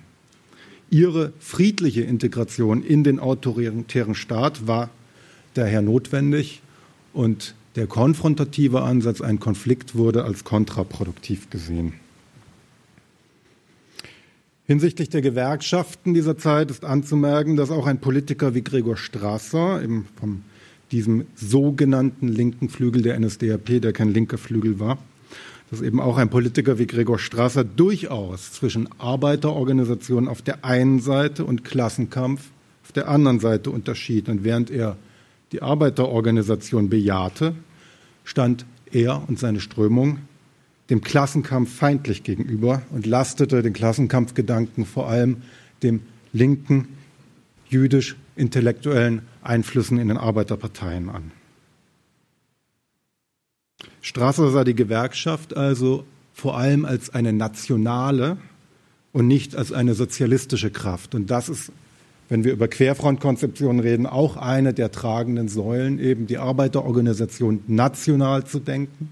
Ihre 0.89 1.33
friedliche 1.39 2.01
Integration 2.01 2.83
in 2.83 3.03
den 3.03 3.19
autoritären 3.19 4.15
Staat 4.15 4.67
war 4.67 4.89
daher 5.53 5.81
notwendig 5.81 6.61
und 7.13 7.55
der 7.75 7.87
konfrontative 7.87 8.83
Ansatz, 8.83 9.19
ein 9.19 9.39
Konflikt, 9.39 9.95
wurde 9.95 10.23
als 10.23 10.43
kontraproduktiv 10.43 11.49
gesehen. 11.49 11.93
Hinsichtlich 14.65 15.09
der 15.09 15.21
Gewerkschaften 15.21 16.13
dieser 16.13 16.37
Zeit 16.37 16.71
ist 16.71 16.85
anzumerken, 16.85 17.57
dass 17.57 17.69
auch 17.69 17.85
ein 17.85 17.99
Politiker 17.99 18.55
wie 18.55 18.63
Gregor 18.63 18.95
Strasser, 18.95 19.83
eben 19.83 20.07
von 20.17 20.43
diesem 20.93 21.25
sogenannten 21.35 22.29
linken 22.29 22.69
Flügel 22.69 23.01
der 23.01 23.19
NSDAP, 23.19 23.81
der 23.81 23.91
kein 23.91 24.13
linker 24.13 24.37
Flügel 24.37 24.79
war, 24.79 24.99
dass 25.69 25.81
eben 25.81 25.99
auch 25.99 26.17
ein 26.17 26.29
Politiker 26.29 26.79
wie 26.79 26.87
Gregor 26.87 27.19
Strasser 27.19 27.65
durchaus 27.65 28.53
zwischen 28.53 28.87
Arbeiterorganisationen 28.99 30.29
auf 30.29 30.41
der 30.41 30.63
einen 30.63 31.01
Seite 31.01 31.43
und 31.43 31.65
Klassenkampf 31.65 32.51
auf 32.85 32.93
der 32.93 33.09
anderen 33.09 33.41
Seite 33.41 33.69
unterschied. 33.69 34.29
Und 34.29 34.45
während 34.45 34.71
er 34.71 34.95
die 35.51 35.61
Arbeiterorganisation 35.61 36.89
bejahte, 36.89 37.53
stand 38.23 38.65
er 38.93 39.23
und 39.27 39.39
seine 39.39 39.59
Strömung 39.59 40.19
dem 40.89 41.01
Klassenkampf 41.01 41.73
feindlich 41.73 42.23
gegenüber 42.23 42.81
und 42.91 43.05
lastete 43.05 43.61
den 43.61 43.73
Klassenkampfgedanken 43.73 44.85
vor 44.85 45.07
allem 45.07 45.43
dem 45.81 46.01
linken, 46.33 46.89
jüdisch-intellektuellen 47.69 49.21
Einflüssen 49.41 49.97
in 49.97 50.09
den 50.09 50.17
Arbeiterparteien 50.17 51.09
an. 51.09 51.31
Strasser 54.01 54.51
sah 54.51 54.63
die 54.63 54.75
Gewerkschaft 54.75 55.55
also 55.55 56.05
vor 56.33 56.57
allem 56.57 56.85
als 56.85 57.09
eine 57.11 57.31
nationale 57.31 58.37
und 59.13 59.27
nicht 59.27 59.55
als 59.55 59.71
eine 59.71 59.93
sozialistische 59.93 60.71
Kraft. 60.71 61.15
Und 61.15 61.29
das 61.31 61.47
ist, 61.47 61.71
wenn 62.27 62.43
wir 62.43 62.51
über 62.51 62.67
Querfrontkonzeptionen 62.67 63.79
reden, 63.79 64.05
auch 64.05 64.35
eine 64.35 64.73
der 64.73 64.91
tragenden 64.91 65.47
Säulen, 65.47 65.99
eben 65.99 66.27
die 66.27 66.37
Arbeiterorganisation 66.37 67.63
national 67.67 68.45
zu 68.45 68.59
denken 68.59 69.09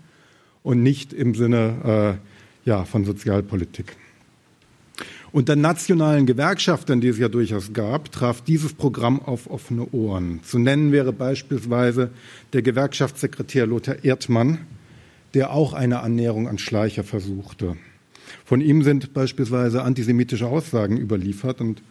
und 0.64 0.84
nicht 0.84 1.14
im 1.14 1.36
Sinne 1.36 2.20
äh, 2.66 2.70
ja, 2.70 2.86
von 2.86 3.06
Sozialpolitik. 3.06 3.96
Unter 5.34 5.56
nationalen 5.56 6.26
Gewerkschaftern, 6.26 7.00
die 7.00 7.08
es 7.08 7.18
ja 7.18 7.30
durchaus 7.30 7.72
gab, 7.72 8.12
traf 8.12 8.42
dieses 8.42 8.74
Programm 8.74 9.22
auf 9.22 9.50
offene 9.50 9.88
Ohren. 9.94 10.42
Zu 10.44 10.60
nennen 10.60 10.92
wäre 10.92 11.14
beispielsweise 11.14 12.10
der 12.52 12.62
Gewerkschaftssekretär 12.62 13.66
Lothar 13.66 14.04
Erdmann, 14.04 14.60
der 15.34 15.54
auch 15.54 15.72
eine 15.72 16.02
Annäherung 16.02 16.50
an 16.50 16.58
Schleicher 16.58 17.06
versuchte. 17.06 17.78
Von 18.44 18.60
ihm 18.60 18.84
sind 18.84 19.14
beispielsweise 19.14 19.84
antisemitische 19.84 20.48
Aussagen 20.48 20.98
überliefert 20.98 21.62
und 21.62 21.82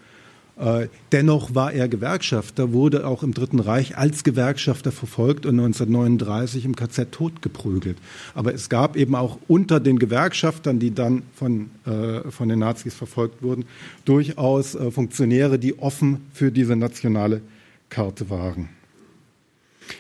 dennoch 1.13 1.55
war 1.55 1.73
er 1.73 1.89
Gewerkschafter, 1.89 2.73
wurde 2.73 3.07
auch 3.07 3.23
im 3.23 3.33
Dritten 3.33 3.61
Reich 3.61 3.97
als 3.97 4.25
Gewerkschafter 4.25 4.93
verfolgt 4.93 5.47
und 5.47 5.59
1939 5.59 6.67
im 6.67 6.77
KZ 6.77 7.11
totgeprügelt. 7.13 7.97
Aber 8.35 8.53
es 8.53 8.69
gab 8.69 8.97
eben 8.97 9.15
auch 9.15 9.39
unter 9.49 9.81
den 9.81 9.99
Gewerkschaftern, 9.99 10.79
die 10.79 10.95
dann 10.95 11.23
von, 11.35 11.71
äh, 11.87 12.31
von 12.31 12.51
den 12.51 12.59
Nazis 12.59 12.95
verfolgt 12.95 13.43
wurden, 13.43 13.65
durchaus 14.05 14.75
äh, 14.75 14.91
Funktionäre, 14.91 15.59
die 15.59 15.79
offen 15.79 16.27
für 16.33 16.53
diese 16.53 16.77
nationale 16.77 17.41
Karte 17.89 18.29
waren. 18.29 18.69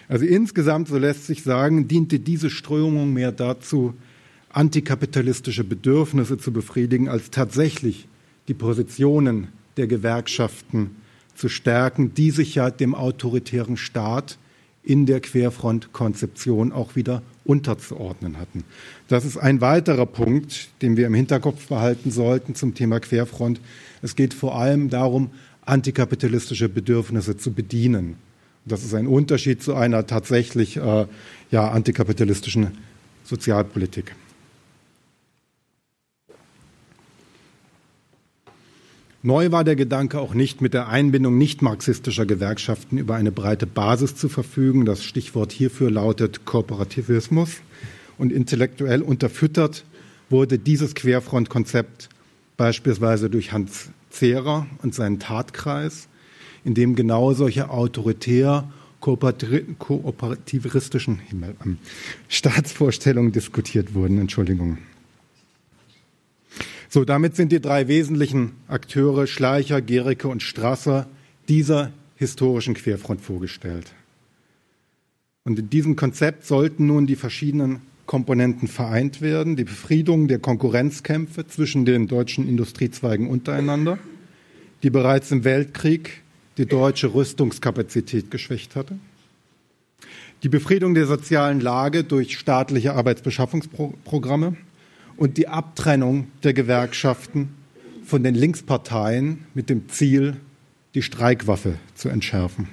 Also 0.08 0.26
insgesamt, 0.26 0.88
so 0.88 0.98
lässt 0.98 1.26
sich 1.26 1.42
sagen, 1.42 1.88
diente 1.88 2.18
diese 2.18 2.50
Strömung 2.50 3.14
mehr 3.14 3.32
dazu, 3.32 3.94
antikapitalistische 4.50 5.64
Bedürfnisse 5.64 6.36
zu 6.36 6.52
befriedigen, 6.52 7.08
als 7.08 7.30
tatsächlich 7.30 8.08
die 8.48 8.54
Positionen 8.54 9.48
der 9.80 9.86
Gewerkschaften 9.86 10.96
zu 11.34 11.48
stärken, 11.48 12.12
die 12.12 12.30
sich 12.30 12.54
ja 12.54 12.70
dem 12.70 12.94
autoritären 12.94 13.78
Staat 13.78 14.36
in 14.82 15.06
der 15.06 15.20
Querfrontkonzeption 15.20 16.70
auch 16.70 16.96
wieder 16.96 17.22
unterzuordnen 17.44 18.38
hatten. 18.38 18.64
Das 19.08 19.24
ist 19.24 19.38
ein 19.38 19.62
weiterer 19.62 20.04
Punkt, 20.04 20.68
den 20.82 20.98
wir 20.98 21.06
im 21.06 21.14
Hinterkopf 21.14 21.68
behalten 21.68 22.10
sollten 22.10 22.54
zum 22.54 22.74
Thema 22.74 23.00
Querfront. 23.00 23.58
Es 24.02 24.16
geht 24.16 24.34
vor 24.34 24.58
allem 24.58 24.90
darum, 24.90 25.30
antikapitalistische 25.62 26.68
Bedürfnisse 26.68 27.38
zu 27.38 27.52
bedienen. 27.52 28.16
Das 28.66 28.84
ist 28.84 28.92
ein 28.94 29.06
Unterschied 29.06 29.62
zu 29.62 29.74
einer 29.74 30.06
tatsächlich 30.06 30.76
äh, 30.76 31.06
ja, 31.50 31.70
antikapitalistischen 31.70 32.68
Sozialpolitik. 33.24 34.14
Neu 39.22 39.52
war 39.52 39.64
der 39.64 39.76
Gedanke 39.76 40.18
auch 40.18 40.32
nicht 40.32 40.62
mit 40.62 40.72
der 40.72 40.88
Einbindung 40.88 41.36
nicht 41.36 41.60
marxistischer 41.60 42.24
Gewerkschaften 42.24 42.96
über 42.96 43.16
eine 43.16 43.30
breite 43.30 43.66
Basis 43.66 44.16
zu 44.16 44.30
verfügen. 44.30 44.86
Das 44.86 45.04
Stichwort 45.04 45.52
hierfür 45.52 45.90
lautet 45.90 46.46
Kooperativismus. 46.46 47.60
Und 48.16 48.32
intellektuell 48.32 49.02
unterfüttert 49.02 49.84
wurde 50.30 50.58
dieses 50.58 50.94
Querfrontkonzept 50.94 52.08
beispielsweise 52.56 53.28
durch 53.28 53.52
Hans 53.52 53.90
Zehrer 54.08 54.66
und 54.82 54.94
seinen 54.94 55.18
Tatkreis, 55.18 56.08
in 56.64 56.72
dem 56.74 56.96
genau 56.96 57.34
solche 57.34 57.68
autoritär 57.70 58.70
kooperativistischen 59.00 61.20
ähm, 61.32 61.78
Staatsvorstellungen 62.28 63.32
diskutiert 63.32 63.94
wurden. 63.94 64.18
Entschuldigung. 64.18 64.78
So, 66.92 67.04
damit 67.04 67.36
sind 67.36 67.52
die 67.52 67.60
drei 67.60 67.86
wesentlichen 67.86 68.50
Akteure 68.66 69.28
Schleicher, 69.28 69.80
Gericke 69.80 70.26
und 70.26 70.42
Strasser 70.42 71.06
dieser 71.48 71.92
historischen 72.16 72.74
Querfront 72.74 73.20
vorgestellt. 73.20 73.92
Und 75.44 75.56
in 75.56 75.70
diesem 75.70 75.94
Konzept 75.94 76.44
sollten 76.44 76.88
nun 76.88 77.06
die 77.06 77.14
verschiedenen 77.14 77.80
Komponenten 78.06 78.66
vereint 78.66 79.20
werden. 79.20 79.54
Die 79.54 79.62
Befriedung 79.62 80.26
der 80.26 80.40
Konkurrenzkämpfe 80.40 81.46
zwischen 81.46 81.84
den 81.84 82.08
deutschen 82.08 82.48
Industriezweigen 82.48 83.28
untereinander, 83.28 84.00
die 84.82 84.90
bereits 84.90 85.30
im 85.30 85.44
Weltkrieg 85.44 86.22
die 86.58 86.66
deutsche 86.66 87.14
Rüstungskapazität 87.14 88.32
geschwächt 88.32 88.74
hatte. 88.74 88.98
Die 90.42 90.48
Befriedung 90.48 90.94
der 90.94 91.06
sozialen 91.06 91.60
Lage 91.60 92.02
durch 92.02 92.36
staatliche 92.36 92.94
Arbeitsbeschaffungsprogramme 92.94 94.56
und 95.20 95.36
die 95.36 95.48
Abtrennung 95.48 96.28
der 96.44 96.54
Gewerkschaften 96.54 97.50
von 98.04 98.24
den 98.24 98.34
Linksparteien 98.34 99.44
mit 99.52 99.68
dem 99.68 99.90
Ziel, 99.90 100.36
die 100.94 101.02
Streikwaffe 101.02 101.74
zu 101.94 102.08
entschärfen. 102.08 102.68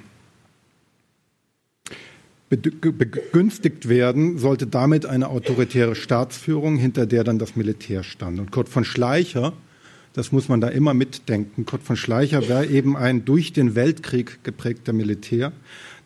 Begünstigt 2.48 3.90
werden 3.90 4.38
sollte 4.38 4.66
damit 4.66 5.04
eine 5.04 5.28
autoritäre 5.28 5.94
Staatsführung, 5.94 6.78
hinter 6.78 7.04
der 7.04 7.22
dann 7.22 7.38
das 7.38 7.54
Militär 7.54 8.02
stand. 8.02 8.40
Und 8.40 8.50
Kurt 8.50 8.70
von 8.70 8.86
Schleicher, 8.86 9.52
das 10.14 10.32
muss 10.32 10.48
man 10.48 10.62
da 10.62 10.68
immer 10.68 10.94
mitdenken, 10.94 11.66
Kurt 11.66 11.82
von 11.82 11.96
Schleicher 11.96 12.48
war 12.48 12.64
eben 12.64 12.96
ein 12.96 13.26
durch 13.26 13.52
den 13.52 13.74
Weltkrieg 13.74 14.42
geprägter 14.42 14.94
Militär, 14.94 15.52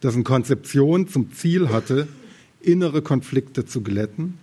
dessen 0.02 0.24
Konzeption 0.24 1.06
zum 1.06 1.30
Ziel 1.30 1.68
hatte, 1.68 2.08
innere 2.60 3.00
Konflikte 3.00 3.64
zu 3.64 3.82
glätten, 3.82 4.38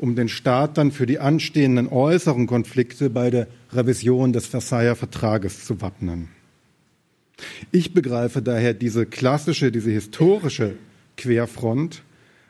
um 0.00 0.16
den 0.16 0.30
Staat 0.30 0.78
dann 0.78 0.92
für 0.92 1.04
die 1.04 1.18
anstehenden 1.18 1.86
äußeren 1.86 2.46
Konflikte 2.46 3.10
bei 3.10 3.28
der 3.28 3.46
Revision 3.72 4.32
des 4.32 4.46
Versailler 4.46 4.96
Vertrages 4.96 5.66
zu 5.66 5.82
wappnen. 5.82 6.28
Ich 7.70 7.92
begreife 7.92 8.40
daher 8.40 8.72
diese 8.72 9.04
klassische, 9.04 9.70
diese 9.70 9.90
historische 9.90 10.76
Querfront 11.18 12.02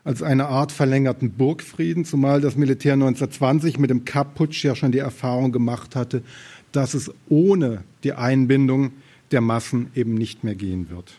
als 0.05 0.23
eine 0.23 0.47
Art 0.47 0.71
verlängerten 0.71 1.33
Burgfrieden, 1.33 2.05
zumal 2.05 2.41
das 2.41 2.57
Militär 2.57 2.95
1920 2.95 3.79
mit 3.79 3.91
dem 3.91 4.05
Kapp-Putsch 4.05 4.65
ja 4.65 4.77
schon 4.77 4.93
die 4.93 4.99
Erfahrung 4.99 5.51
gemacht 5.51 5.97
hatte, 5.97 6.23
dass 6.71 6.95
es 6.95 7.13
ohne 7.29 7.83
die 8.05 8.13
Einbindung 8.13 8.93
der 9.33 9.41
Massen 9.41 9.91
eben 9.97 10.15
nicht 10.15 10.45
mehr 10.45 10.55
gehen 10.55 10.89
wird. 10.89 11.15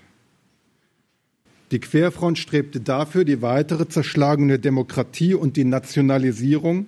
Die 1.72 1.80
Querfront 1.80 2.38
strebte 2.38 2.82
dafür 2.82 3.24
die 3.24 3.42
weitere 3.42 3.88
Zerschlagung 3.88 4.50
der 4.50 4.58
Demokratie 4.58 5.34
und 5.34 5.56
die 5.56 5.63
Nationalisierung 5.63 6.86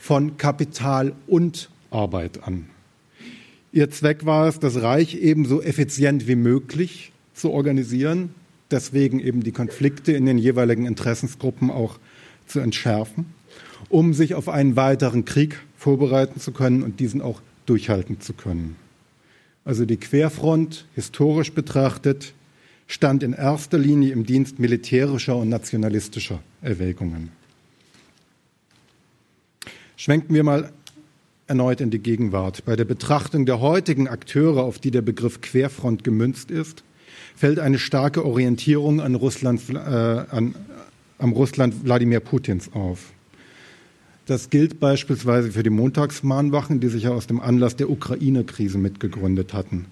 von 0.00 0.36
Kapital 0.36 1.12
und 1.28 1.70
Arbeit 1.92 2.42
an. 2.42 2.66
Ihr 3.70 3.90
Zweck 3.90 4.26
war 4.26 4.48
es, 4.48 4.58
das 4.58 4.82
Reich 4.82 5.14
ebenso 5.14 5.62
effizient 5.62 6.26
wie 6.26 6.34
möglich 6.34 7.12
zu 7.32 7.52
organisieren, 7.52 8.34
deswegen 8.72 9.20
eben 9.20 9.44
die 9.44 9.52
Konflikte 9.52 10.12
in 10.12 10.26
den 10.26 10.38
jeweiligen 10.38 10.84
Interessensgruppen 10.84 11.70
auch 11.70 11.98
zu 12.46 12.58
entschärfen, 12.58 13.26
um 13.88 14.14
sich 14.14 14.34
auf 14.34 14.48
einen 14.48 14.74
weiteren 14.74 15.26
Krieg 15.26 15.60
vorbereiten 15.76 16.40
zu 16.40 16.50
können 16.50 16.82
und 16.82 16.98
diesen 16.98 17.22
auch 17.22 17.40
durchhalten 17.66 18.20
zu 18.20 18.32
können. 18.32 18.74
Also 19.64 19.84
die 19.84 19.98
Querfront, 19.98 20.86
historisch 20.94 21.52
betrachtet, 21.52 22.32
stand 22.88 23.22
in 23.22 23.34
erster 23.34 23.78
Linie 23.78 24.12
im 24.12 24.26
Dienst 24.26 24.58
militärischer 24.58 25.36
und 25.36 25.48
nationalistischer 25.48 26.40
Erwägungen. 26.62 27.30
Schwenken 29.96 30.34
wir 30.34 30.42
mal 30.42 30.72
erneut 31.46 31.80
in 31.80 31.90
die 31.90 31.98
Gegenwart. 31.98 32.64
Bei 32.64 32.76
der 32.76 32.84
Betrachtung 32.84 33.46
der 33.46 33.60
heutigen 33.60 34.08
Akteure, 34.08 34.64
auf 34.64 34.78
die 34.78 34.90
der 34.90 35.02
Begriff 35.02 35.40
Querfront 35.40 36.02
gemünzt 36.02 36.50
ist, 36.50 36.82
fällt 37.36 37.58
eine 37.58 37.78
starke 37.78 38.24
Orientierung 38.24 39.00
an 39.00 39.14
Russland, 39.14 39.62
äh, 39.70 39.76
an, 39.76 40.54
am 41.18 41.32
Russland 41.32 41.84
Wladimir 41.84 42.20
Putins 42.20 42.72
auf. 42.72 43.12
Das 44.26 44.50
gilt 44.50 44.78
beispielsweise 44.80 45.52
für 45.52 45.62
die 45.62 45.70
Montagsmahnwachen, 45.70 46.80
die 46.80 46.88
sich 46.88 47.04
ja 47.04 47.10
aus 47.10 47.26
dem 47.26 47.40
Anlass 47.40 47.76
der 47.76 47.88
Ukraine-Krise 47.90 48.76
mitgegründet 48.76 49.54
hatten. 49.54 49.86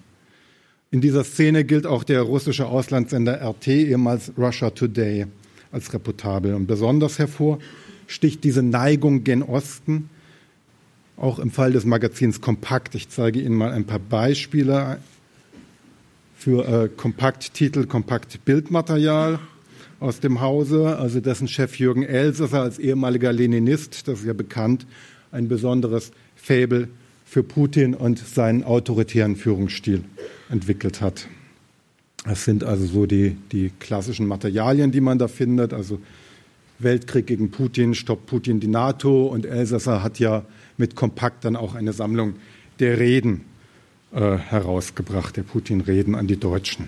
In 0.89 1.01
dieser 1.01 1.25
Szene 1.25 1.65
gilt 1.65 1.85
auch 1.85 2.05
der 2.05 2.21
russische 2.21 2.67
Auslandssender 2.67 3.41
RT, 3.41 3.67
ehemals 3.67 4.31
Russia 4.37 4.69
Today, 4.69 5.25
als 5.71 5.93
reputabel. 5.93 6.53
Und 6.53 6.65
besonders 6.65 7.19
hervor 7.19 7.59
sticht 8.07 8.45
diese 8.45 8.63
Neigung 8.63 9.25
gen 9.25 9.43
Osten, 9.43 10.09
auch 11.17 11.39
im 11.39 11.51
Fall 11.51 11.73
des 11.73 11.83
Magazins 11.83 12.39
Kompakt. 12.39 12.95
Ich 12.95 13.09
zeige 13.09 13.41
Ihnen 13.41 13.55
mal 13.55 13.71
ein 13.71 13.83
paar 13.83 13.99
Beispiele 13.99 14.99
für 16.37 16.65
äh, 16.65 16.87
Kompakttitel, 16.87 17.85
Kompaktbildmaterial 17.85 19.39
aus 19.99 20.21
dem 20.21 20.39
Hause, 20.39 20.97
also 20.97 21.19
dessen 21.19 21.49
Chef 21.49 21.77
Jürgen 21.79 22.03
Elsasser 22.03 22.61
als 22.61 22.79
ehemaliger 22.79 23.33
Leninist, 23.33 24.07
das 24.07 24.19
ist 24.19 24.25
ja 24.25 24.33
bekannt, 24.33 24.85
ein 25.33 25.49
besonderes 25.49 26.11
Faible 26.35 26.87
für 27.27 27.43
Putin 27.43 27.93
und 27.93 28.19
seinen 28.19 28.63
autoritären 28.63 29.35
Führungsstil 29.35 30.03
entwickelt 30.49 31.01
hat. 31.01 31.27
Das 32.23 32.45
sind 32.45 32.63
also 32.63 32.85
so 32.85 33.05
die, 33.05 33.35
die 33.51 33.71
klassischen 33.79 34.27
Materialien, 34.27 34.91
die 34.91 35.01
man 35.01 35.19
da 35.19 35.27
findet. 35.27 35.73
Also 35.73 35.99
Weltkrieg 36.79 37.27
gegen 37.27 37.51
Putin, 37.51 37.95
stoppt 37.95 38.27
Putin 38.27 38.61
die 38.61 38.67
NATO 38.67 39.27
und 39.27 39.45
Elsasser 39.45 40.03
hat 40.03 40.19
ja 40.19 40.45
mit 40.77 40.95
Kompakt 40.95 41.43
dann 41.43 41.57
auch 41.57 41.75
eine 41.75 41.91
Sammlung 41.91 42.35
der 42.79 42.97
Reden 42.97 43.41
äh, 44.13 44.37
herausgebracht, 44.37 45.35
der 45.35 45.43
Putin-Reden 45.43 46.15
an 46.15 46.27
die 46.27 46.37
Deutschen. 46.37 46.87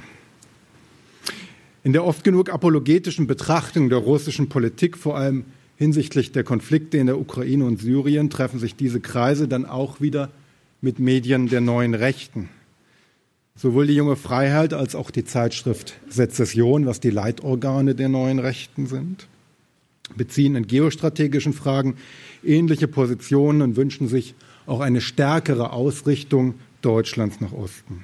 In 1.83 1.91
der 1.91 2.05
oft 2.05 2.23
genug 2.23 2.49
apologetischen 2.49 3.27
Betrachtung 3.27 3.89
der 3.89 3.99
russischen 3.99 4.47
Politik, 4.47 4.97
vor 4.97 5.17
allem 5.17 5.45
hinsichtlich 5.79 6.33
der 6.33 6.43
Konflikte 6.43 6.97
in 6.97 7.07
der 7.07 7.17
Ukraine 7.17 7.63
und 7.63 7.79
Syrien, 7.79 8.29
treffen 8.29 8.59
sich 8.59 8.75
diese 8.75 8.99
Kreise 8.99 9.47
dann 9.47 9.65
auch 9.65 10.01
wieder 10.01 10.29
mit 10.81 10.99
Medien 10.99 11.47
der 11.47 11.61
neuen 11.61 11.93
Rechten. 11.93 12.49
Sowohl 13.55 13.87
die 13.87 13.95
junge 13.95 14.17
Freiheit 14.17 14.73
als 14.73 14.93
auch 14.93 15.09
die 15.09 15.23
Zeitschrift 15.23 15.93
Sezession, 16.09 16.85
was 16.85 16.99
die 16.99 17.11
Leitorgane 17.11 17.95
der 17.95 18.09
neuen 18.09 18.39
Rechten 18.39 18.87
sind, 18.87 19.27
beziehen 20.17 20.55
in 20.55 20.67
geostrategischen 20.67 21.53
Fragen 21.53 21.95
ähnliche 22.43 22.89
Positionen 22.89 23.61
und 23.61 23.77
wünschen 23.77 24.09
sich 24.09 24.35
auch 24.65 24.81
eine 24.81 24.99
stärkere 24.99 25.71
Ausrichtung 25.71 26.55
Deutschlands 26.81 27.39
nach 27.39 27.53
Osten. 27.53 28.03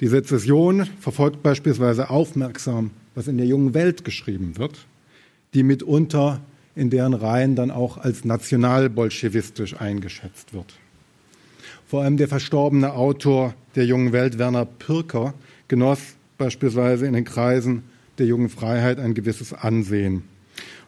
Die 0.00 0.08
Sezession 0.08 0.86
verfolgt 1.00 1.42
beispielsweise 1.42 2.08
aufmerksam, 2.08 2.92
was 3.14 3.28
in 3.28 3.36
der 3.36 3.46
jungen 3.46 3.74
Welt 3.74 4.06
geschrieben 4.06 4.56
wird, 4.56 4.86
die 5.54 5.62
mitunter 5.62 6.40
in 6.76 6.90
deren 6.90 7.14
Reihen 7.14 7.56
dann 7.56 7.70
auch 7.70 7.98
als 7.98 8.24
nationalbolschewistisch 8.24 9.80
eingeschätzt 9.80 10.54
wird. 10.54 10.74
Vor 11.86 12.02
allem 12.02 12.16
der 12.16 12.28
verstorbene 12.28 12.92
Autor 12.94 13.54
der 13.74 13.84
jungen 13.84 14.12
Welt, 14.12 14.38
Werner 14.38 14.64
Pirker, 14.64 15.34
genoss 15.68 16.00
beispielsweise 16.38 17.06
in 17.06 17.14
den 17.14 17.24
Kreisen 17.24 17.82
der 18.18 18.26
jungen 18.26 18.48
Freiheit 18.48 18.98
ein 18.98 19.14
gewisses 19.14 19.52
Ansehen. 19.52 20.22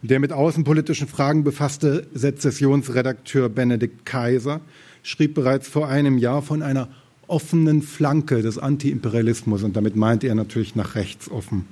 Und 0.01 0.11
der 0.11 0.20
mit 0.20 0.33
außenpolitischen 0.33 1.09
Fragen 1.09 1.44
befasste 1.44 2.07
Sezessionsredakteur 2.14 3.48
Benedikt 3.48 4.07
Kaiser 4.07 4.61
schrieb 5.03 5.35
bereits 5.35 5.68
vor 5.68 5.88
einem 5.88 6.18
Jahr 6.18 6.42
von 6.42 6.62
einer 6.62 6.88
offenen 7.33 7.81
Flanke 7.81 8.42
des 8.42 8.59
Antiimperialismus 8.59 9.62
und 9.62 9.75
damit 9.75 9.97
meinte 9.97 10.29
er 10.29 10.35
natürlich 10.35 10.77
nach 10.77 10.95
rechts 10.95 11.31
offen. 11.31 11.64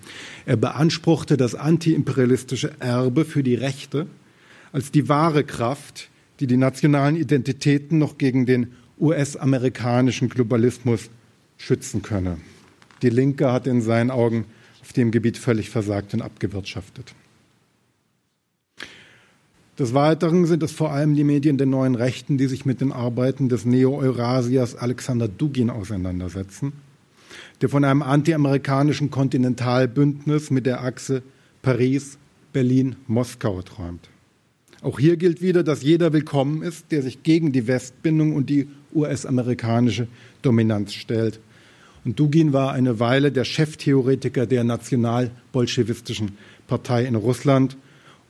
Er 0.46 0.57
beanspruchte 0.57 1.37
das 1.37 1.55
antiimperialistische 1.55 2.73
Erbe 2.81 3.27
für 3.27 3.42
die 3.42 3.55
Rechte 3.55 4.07
als 4.73 4.90
die 4.90 5.09
wahre 5.09 5.44
Kraft, 5.44 6.09
die 6.40 6.46
die 6.46 6.57
nationalen 6.57 7.16
Identitäten 7.16 7.99
noch 7.99 8.16
gegen 8.16 8.46
den 8.46 8.68
US-amerikanischen 8.99 10.31
Globalismus 10.31 11.11
schützen 11.59 12.01
könne. 12.01 12.38
Die 13.03 13.11
Linke 13.11 13.53
hat 13.53 13.66
in 13.66 13.83
seinen 13.83 14.11
Augen 14.11 14.46
auf 14.81 14.94
dem 14.94 15.11
Gebiet 15.11 15.37
völlig 15.37 15.68
versagt 15.68 16.14
und 16.14 16.23
abgewirtschaftet. 16.23 17.14
Des 19.81 19.95
Weiteren 19.95 20.45
sind 20.45 20.62
es 20.62 20.73
vor 20.73 20.93
allem 20.93 21.14
die 21.14 21.25
Medien 21.25 21.57
der 21.57 21.66
neuen 21.66 21.95
Rechten, 21.95 22.37
die 22.37 22.49
sich 22.49 22.66
mit 22.66 22.83
den 22.83 22.93
Arbeiten 22.93 23.49
des 23.49 23.64
Neo-Eurasiers 23.64 24.77
Alexander 24.77 25.27
Dugin 25.27 25.71
auseinandersetzen, 25.71 26.75
der 27.62 27.71
von 27.71 27.83
einem 27.85 28.03
antiamerikanischen 28.03 29.11
Kontinentalbündnis 29.11 30.51
mit 30.51 30.66
der 30.66 30.85
Achse 30.85 31.23
Paris, 31.62 32.19
Berlin, 32.53 32.97
Moskau 33.07 33.62
träumt. 33.62 34.11
Auch 34.83 34.99
hier 34.99 35.16
gilt 35.16 35.40
wieder, 35.40 35.62
dass 35.62 35.83
jeder 35.83 36.12
willkommen 36.12 36.61
ist, 36.61 36.93
der 36.93 37.01
sich 37.01 37.23
gegen 37.23 37.53
die 37.53 37.66
Westbindung 37.66 38.35
und 38.35 38.51
die 38.51 38.69
US-amerikanische 38.95 40.09
Dominanz 40.43 40.93
stellt. 40.93 41.40
Und 42.05 42.21
Dugin 42.21 42.53
war 42.53 42.73
eine 42.73 43.01
Weile 43.01 43.33
der 43.33 43.45
Cheftheoretiker 43.45 44.45
der 44.45 44.62
nationalbolschewistischen 44.62 46.33
Partei 46.66 47.07
in 47.07 47.14
Russland 47.14 47.79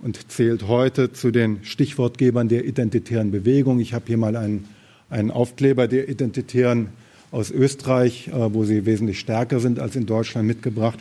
und 0.03 0.31
zählt 0.31 0.67
heute 0.67 1.13
zu 1.13 1.31
den 1.31 1.63
Stichwortgebern 1.63 2.49
der 2.49 2.65
identitären 2.65 3.31
Bewegung. 3.31 3.81
Ich 3.81 3.93
habe 3.93 4.05
hier 4.07 4.17
mal 4.17 4.37
einen, 4.37 4.67
einen 5.11 5.31
Aufkleber 5.31 5.89
der 5.89 6.09
Identitären 6.09 6.89
aus 7.31 7.51
Österreich, 7.51 8.29
äh, 8.29 8.55
wo 8.55 8.65
sie 8.65 8.87
wesentlich 8.87 9.21
stärker 9.21 9.61
sind 9.61 9.79
als 9.79 9.97
in 9.97 10.07
Deutschland, 10.07 10.49
mitgebracht. 10.49 10.99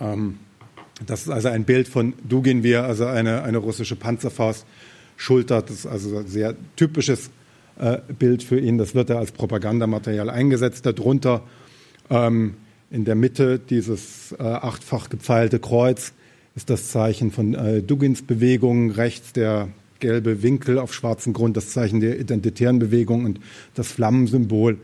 Ähm, 0.00 0.38
das 1.04 1.22
ist 1.22 1.30
also 1.30 1.48
ein 1.48 1.64
Bild 1.64 1.88
von 1.88 2.14
Dugin, 2.26 2.62
wie 2.62 2.72
er 2.72 2.84
also 2.84 3.06
eine, 3.06 3.42
eine 3.42 3.58
russische 3.58 3.96
Panzerfaust 3.96 4.64
schultert. 5.16 5.68
Das 5.68 5.80
ist 5.80 5.86
also 5.86 6.18
ein 6.18 6.26
sehr 6.26 6.54
typisches 6.76 7.30
äh, 7.78 7.98
Bild 8.18 8.42
für 8.42 8.58
ihn. 8.58 8.78
Das 8.78 8.94
wird 8.94 9.10
er 9.10 9.18
als 9.18 9.32
Propagandamaterial 9.32 10.30
eingesetzt. 10.30 10.86
Darunter 10.86 11.42
ähm, 12.08 12.54
in 12.90 13.04
der 13.04 13.14
Mitte 13.14 13.58
dieses 13.58 14.32
äh, 14.38 14.42
achtfach 14.42 15.10
gepfeilte 15.10 15.58
Kreuz 15.58 16.12
ist 16.56 16.70
das 16.70 16.88
Zeichen 16.88 17.30
von 17.30 17.54
äh, 17.54 17.82
Dugins 17.82 18.22
Bewegung. 18.22 18.90
Rechts 18.90 19.32
der 19.32 19.68
gelbe 20.00 20.42
Winkel 20.42 20.78
auf 20.78 20.92
schwarzem 20.92 21.32
Grund, 21.32 21.56
das 21.56 21.70
Zeichen 21.70 22.00
der 22.00 22.18
identitären 22.18 22.78
Bewegung 22.78 23.24
und 23.24 23.40
das 23.74 23.92
Flammensymbol 23.92 24.78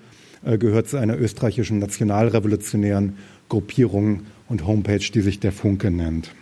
äh, 0.45 0.59
gehört 0.59 0.89
zu 0.89 0.99
einer 0.99 1.19
österreichischen 1.19 1.79
nationalrevolutionären 1.79 3.17
Gruppierung 3.49 4.23
und 4.49 4.67
Homepage, 4.67 4.99
die 4.99 5.21
sich 5.23 5.41
der 5.41 5.53
Funke 5.53 5.91
nennt. 5.91 6.35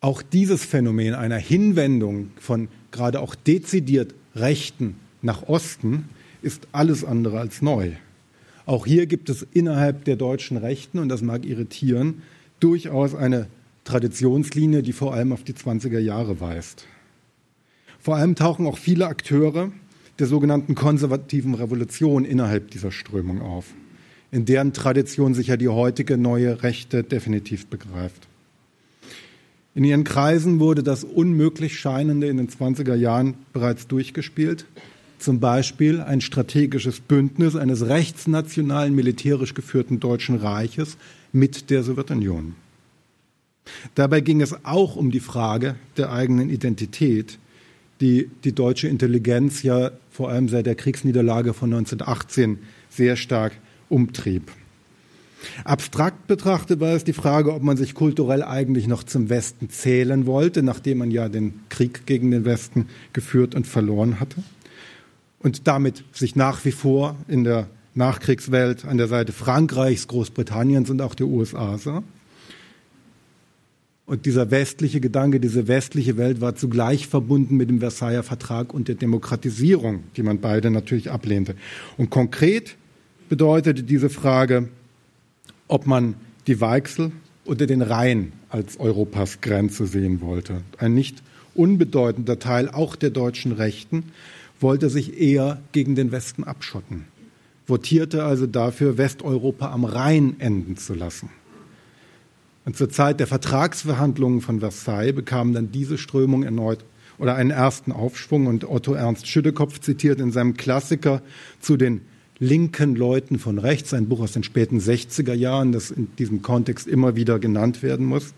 Auch 0.00 0.22
dieses 0.22 0.64
Phänomen 0.64 1.14
einer 1.14 1.38
Hinwendung 1.38 2.30
von 2.38 2.68
gerade 2.92 3.20
auch 3.20 3.34
dezidiert 3.34 4.14
Rechten 4.36 4.96
nach 5.22 5.48
Osten 5.48 6.08
ist 6.42 6.68
alles 6.70 7.04
andere 7.04 7.40
als 7.40 7.62
neu. 7.62 7.92
Auch 8.66 8.86
hier 8.86 9.06
gibt 9.06 9.28
es 9.30 9.46
innerhalb 9.52 10.04
der 10.04 10.16
deutschen 10.16 10.56
Rechten, 10.56 10.98
und 10.98 11.08
das 11.08 11.22
mag 11.22 11.44
irritieren, 11.44 12.22
durchaus 12.60 13.14
eine 13.14 13.46
Traditionslinie, 13.84 14.82
die 14.82 14.92
vor 14.92 15.14
allem 15.14 15.32
auf 15.32 15.44
die 15.44 15.54
20er 15.54 15.98
Jahre 15.98 16.40
weist. 16.40 16.86
Vor 18.00 18.16
allem 18.16 18.34
tauchen 18.34 18.66
auch 18.66 18.78
viele 18.78 19.06
Akteure 19.06 19.72
der 20.18 20.26
sogenannten 20.26 20.74
konservativen 20.74 21.54
Revolution 21.54 22.24
innerhalb 22.24 22.70
dieser 22.70 22.90
Strömung 22.90 23.42
auf, 23.42 23.66
in 24.30 24.44
deren 24.44 24.72
Tradition 24.72 25.34
sich 25.34 25.48
ja 25.48 25.56
die 25.56 25.68
heutige 25.68 26.16
neue 26.16 26.62
Rechte 26.62 27.02
definitiv 27.02 27.66
begreift. 27.66 28.26
In 29.74 29.84
ihren 29.84 30.04
Kreisen 30.04 30.58
wurde 30.58 30.82
das 30.82 31.04
unmöglich 31.04 31.78
Scheinende 31.78 32.28
in 32.28 32.38
den 32.38 32.48
20er 32.48 32.94
Jahren 32.94 33.34
bereits 33.52 33.86
durchgespielt. 33.86 34.64
Zum 35.18 35.38
Beispiel 35.38 36.00
ein 36.00 36.22
strategisches 36.22 37.00
Bündnis 37.00 37.56
eines 37.56 37.86
rechtsnationalen 37.86 38.94
militärisch 38.94 39.52
geführten 39.52 40.00
Deutschen 40.00 40.36
Reiches 40.36 40.96
mit 41.36 41.70
der 41.70 41.82
Sowjetunion. 41.82 42.54
Dabei 43.94 44.20
ging 44.20 44.40
es 44.40 44.64
auch 44.64 44.96
um 44.96 45.10
die 45.10 45.20
Frage 45.20 45.76
der 45.96 46.10
eigenen 46.10 46.50
Identität, 46.50 47.38
die 48.00 48.30
die 48.44 48.52
deutsche 48.52 48.88
Intelligenz 48.88 49.62
ja 49.62 49.90
vor 50.10 50.30
allem 50.30 50.48
seit 50.48 50.66
der 50.66 50.74
Kriegsniederlage 50.74 51.52
von 51.52 51.72
1918 51.72 52.58
sehr 52.88 53.16
stark 53.16 53.52
umtrieb. 53.88 54.50
Abstrakt 55.64 56.26
betrachtet 56.26 56.80
war 56.80 56.94
es 56.94 57.04
die 57.04 57.12
Frage, 57.12 57.52
ob 57.52 57.62
man 57.62 57.76
sich 57.76 57.94
kulturell 57.94 58.42
eigentlich 58.42 58.86
noch 58.86 59.04
zum 59.04 59.28
Westen 59.28 59.68
zählen 59.68 60.26
wollte, 60.26 60.62
nachdem 60.62 60.98
man 60.98 61.10
ja 61.10 61.28
den 61.28 61.60
Krieg 61.68 62.06
gegen 62.06 62.30
den 62.30 62.44
Westen 62.46 62.88
geführt 63.12 63.54
und 63.54 63.66
verloren 63.66 64.20
hatte. 64.20 64.42
Und 65.40 65.68
damit 65.68 66.02
sich 66.12 66.34
nach 66.34 66.64
wie 66.64 66.72
vor 66.72 67.16
in 67.28 67.44
der 67.44 67.68
Nachkriegswelt 67.96 68.84
an 68.84 68.98
der 68.98 69.08
Seite 69.08 69.32
Frankreichs, 69.32 70.08
Großbritanniens 70.08 70.90
und 70.90 71.00
auch 71.00 71.14
der 71.14 71.26
USA 71.26 71.78
sah. 71.78 72.02
Und 74.06 74.24
dieser 74.24 74.52
westliche 74.52 75.00
Gedanke, 75.00 75.40
diese 75.40 75.66
westliche 75.66 76.16
Welt 76.16 76.40
war 76.40 76.54
zugleich 76.54 77.08
verbunden 77.08 77.56
mit 77.56 77.68
dem 77.68 77.80
Versailler 77.80 78.22
Vertrag 78.22 78.72
und 78.72 78.86
der 78.86 78.94
Demokratisierung, 78.94 80.04
die 80.16 80.22
man 80.22 80.40
beide 80.40 80.70
natürlich 80.70 81.10
ablehnte. 81.10 81.56
Und 81.96 82.10
konkret 82.10 82.76
bedeutete 83.28 83.82
diese 83.82 84.08
Frage, 84.08 84.68
ob 85.66 85.86
man 85.86 86.14
die 86.46 86.60
Weichsel 86.60 87.10
oder 87.44 87.66
den 87.66 87.82
Rhein 87.82 88.32
als 88.48 88.78
Europas 88.78 89.40
Grenze 89.40 89.86
sehen 89.86 90.20
wollte. 90.20 90.62
Ein 90.78 90.94
nicht 90.94 91.22
unbedeutender 91.54 92.38
Teil 92.38 92.68
auch 92.68 92.94
der 92.94 93.10
deutschen 93.10 93.52
Rechten 93.52 94.04
wollte 94.60 94.88
sich 94.88 95.20
eher 95.20 95.60
gegen 95.72 95.96
den 95.96 96.12
Westen 96.12 96.44
abschotten, 96.44 97.04
votierte 97.66 98.24
also 98.24 98.46
dafür, 98.46 98.98
Westeuropa 98.98 99.72
am 99.72 99.84
Rhein 99.84 100.36
enden 100.38 100.76
zu 100.76 100.94
lassen. 100.94 101.30
Und 102.64 102.76
zur 102.76 102.90
Zeit 102.90 103.20
der 103.20 103.26
Vertragsverhandlungen 103.26 104.40
von 104.40 104.60
Versailles 104.60 105.14
bekam 105.14 105.52
dann 105.52 105.70
diese 105.70 105.98
Strömung 105.98 106.42
erneut 106.42 106.84
oder 107.18 107.34
einen 107.36 107.50
ersten 107.50 107.92
Aufschwung. 107.92 108.46
Und 108.46 108.68
Otto 108.68 108.94
Ernst 108.94 109.28
Schüttekopf 109.28 109.80
zitiert 109.80 110.20
in 110.20 110.32
seinem 110.32 110.56
Klassiker 110.56 111.22
zu 111.60 111.76
den 111.76 112.00
linken 112.38 112.96
Leuten 112.96 113.38
von 113.38 113.58
rechts, 113.58 113.94
ein 113.94 114.08
Buch 114.08 114.20
aus 114.20 114.32
den 114.32 114.42
späten 114.42 114.78
60er 114.78 115.32
Jahren, 115.32 115.72
das 115.72 115.90
in 115.90 116.08
diesem 116.16 116.42
Kontext 116.42 116.86
immer 116.86 117.16
wieder 117.16 117.38
genannt 117.38 117.82
werden 117.82 118.04
muss, 118.04 118.34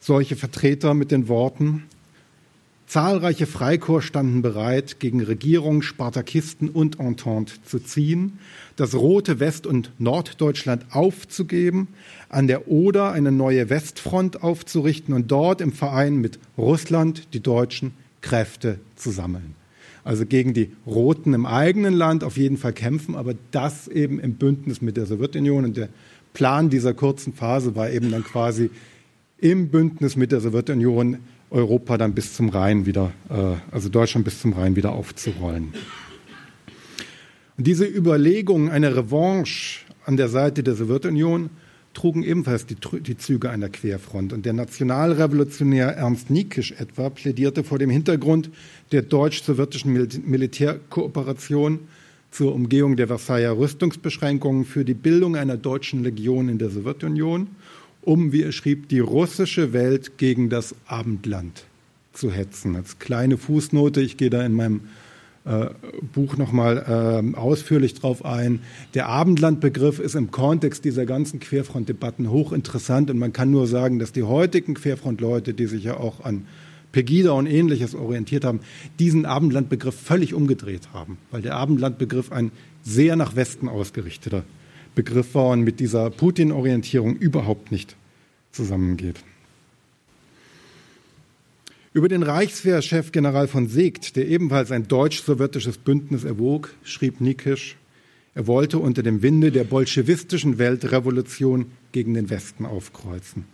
solche 0.00 0.36
Vertreter 0.36 0.92
mit 0.94 1.10
den 1.10 1.28
Worten, 1.28 1.84
Zahlreiche 2.86 3.46
Freikorps 3.46 4.04
standen 4.04 4.42
bereit, 4.42 5.00
gegen 5.00 5.20
Regierung, 5.20 5.82
Spartakisten 5.82 6.68
und 6.68 7.00
Entente 7.00 7.54
zu 7.64 7.80
ziehen, 7.80 8.38
das 8.76 8.94
rote 8.94 9.40
West- 9.40 9.66
und 9.66 9.90
Norddeutschland 9.98 10.86
aufzugeben, 10.90 11.88
an 12.28 12.46
der 12.46 12.68
Oder 12.68 13.10
eine 13.10 13.32
neue 13.32 13.70
Westfront 13.70 14.42
aufzurichten 14.42 15.14
und 15.14 15.30
dort 15.32 15.60
im 15.60 15.72
Verein 15.72 16.16
mit 16.16 16.38
Russland 16.56 17.34
die 17.34 17.40
deutschen 17.40 17.92
Kräfte 18.20 18.78
zu 18.94 19.10
sammeln. 19.10 19.56
Also 20.04 20.24
gegen 20.24 20.54
die 20.54 20.70
Roten 20.86 21.34
im 21.34 21.46
eigenen 21.46 21.92
Land 21.92 22.22
auf 22.22 22.36
jeden 22.36 22.56
Fall 22.56 22.72
kämpfen, 22.72 23.16
aber 23.16 23.34
das 23.50 23.88
eben 23.88 24.20
im 24.20 24.34
Bündnis 24.34 24.80
mit 24.80 24.96
der 24.96 25.06
Sowjetunion. 25.06 25.64
Und 25.64 25.76
der 25.76 25.88
Plan 26.32 26.70
dieser 26.70 26.94
kurzen 26.94 27.32
Phase 27.32 27.74
war 27.74 27.90
eben 27.90 28.12
dann 28.12 28.22
quasi 28.22 28.70
im 29.38 29.68
Bündnis 29.68 30.14
mit 30.14 30.30
der 30.30 30.40
Sowjetunion 30.40 31.18
Europa 31.50 31.96
dann 31.96 32.14
bis 32.14 32.34
zum 32.34 32.48
Rhein 32.48 32.86
wieder, 32.86 33.12
äh, 33.28 33.56
also 33.70 33.88
Deutschland 33.88 34.24
bis 34.24 34.40
zum 34.40 34.52
Rhein 34.52 34.76
wieder 34.76 34.92
aufzurollen. 34.92 35.74
Und 37.56 37.66
diese 37.66 37.86
Überlegungen 37.86 38.70
einer 38.70 38.94
Revanche 38.96 39.80
an 40.04 40.16
der 40.16 40.28
Seite 40.28 40.62
der 40.62 40.74
Sowjetunion 40.74 41.50
trugen 41.94 42.22
ebenfalls 42.22 42.66
die, 42.66 42.76
die, 43.00 43.16
Züge 43.16 43.48
einer 43.48 43.70
Querfront. 43.70 44.34
Und 44.34 44.44
der 44.44 44.52
Nationalrevolutionär 44.52 45.96
Ernst 45.96 46.28
Niekisch 46.28 46.72
etwa 46.72 47.08
plädierte 47.08 47.64
vor 47.64 47.78
dem 47.78 47.88
Hintergrund 47.88 48.50
der 48.92 49.02
deutsch-sowjetischen 49.02 49.92
Mil 49.92 50.08
Militärkooperation 50.24 51.80
zur 52.30 52.54
Umgehung 52.54 52.96
der 52.96 53.06
Versailler 53.06 53.56
Rüstungsbeschränkungen 53.56 54.66
für 54.66 54.84
die 54.84 54.94
Bildung 54.94 55.36
einer 55.36 55.56
deutschen 55.56 56.02
Legion 56.02 56.50
in 56.50 56.58
der 56.58 56.68
Sowjetunion 56.68 57.48
um, 58.06 58.32
wie 58.32 58.42
er 58.42 58.52
schrieb, 58.52 58.88
die 58.88 59.00
russische 59.00 59.72
Welt 59.72 60.16
gegen 60.16 60.48
das 60.48 60.74
Abendland 60.86 61.64
zu 62.12 62.30
hetzen. 62.30 62.76
Als 62.76 62.98
kleine 62.98 63.36
Fußnote, 63.36 64.00
ich 64.00 64.16
gehe 64.16 64.30
da 64.30 64.44
in 64.46 64.52
meinem 64.52 64.82
äh, 65.44 65.66
Buch 66.14 66.36
nochmal 66.36 67.32
äh, 67.34 67.36
ausführlich 67.36 67.94
drauf 67.94 68.24
ein. 68.24 68.60
Der 68.94 69.08
Abendlandbegriff 69.08 69.98
ist 69.98 70.14
im 70.14 70.30
Kontext 70.30 70.84
dieser 70.84 71.04
ganzen 71.04 71.40
Querfrontdebatten 71.40 72.30
hochinteressant 72.30 73.10
und 73.10 73.18
man 73.18 73.32
kann 73.32 73.50
nur 73.50 73.66
sagen, 73.66 73.98
dass 73.98 74.12
die 74.12 74.22
heutigen 74.22 74.74
Querfrontleute, 74.74 75.52
die 75.52 75.66
sich 75.66 75.84
ja 75.84 75.96
auch 75.96 76.24
an 76.24 76.46
Pegida 76.92 77.32
und 77.32 77.46
ähnliches 77.46 77.94
orientiert 77.94 78.44
haben, 78.44 78.60
diesen 78.98 79.26
Abendlandbegriff 79.26 79.94
völlig 79.94 80.32
umgedreht 80.32 80.88
haben, 80.92 81.18
weil 81.30 81.42
der 81.42 81.56
Abendlandbegriff 81.56 82.32
ein 82.32 82.52
sehr 82.82 83.16
nach 83.16 83.36
Westen 83.36 83.68
ausgerichteter 83.68 84.44
Begriff 84.96 85.36
war 85.36 85.50
und 85.50 85.62
mit 85.62 85.78
dieser 85.78 86.10
Putin-Orientierung 86.10 87.14
überhaupt 87.14 87.70
nicht 87.70 87.94
zusammengeht. 88.50 89.16
Über 91.92 92.08
den 92.08 92.24
Reichswehrchef 92.24 93.12
General 93.12 93.46
von 93.46 93.68
Seegt, 93.68 94.16
der 94.16 94.26
ebenfalls 94.26 94.72
ein 94.72 94.88
deutsch-sowjetisches 94.88 95.78
Bündnis 95.78 96.24
erwog, 96.24 96.74
schrieb 96.82 97.20
Nikisch, 97.20 97.76
er 98.34 98.46
wollte 98.46 98.78
unter 98.78 99.02
dem 99.02 99.22
Winde 99.22 99.50
der 99.50 99.64
bolschewistischen 99.64 100.58
Weltrevolution 100.58 101.66
gegen 101.92 102.12
den 102.12 102.28
Westen 102.28 102.66
aufkreuzen. 102.66 103.44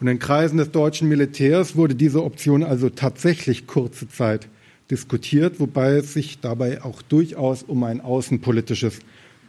Und 0.00 0.08
in 0.08 0.18
Kreisen 0.18 0.58
des 0.58 0.72
deutschen 0.72 1.08
Militärs 1.08 1.76
wurde 1.76 1.94
diese 1.94 2.24
Option 2.24 2.64
also 2.64 2.90
tatsächlich 2.90 3.68
kurze 3.68 4.08
Zeit 4.08 4.48
diskutiert, 4.90 5.60
wobei 5.60 5.92
es 5.92 6.12
sich 6.12 6.40
dabei 6.40 6.82
auch 6.82 7.00
durchaus 7.02 7.62
um 7.62 7.84
ein 7.84 8.00
außenpolitisches 8.00 8.98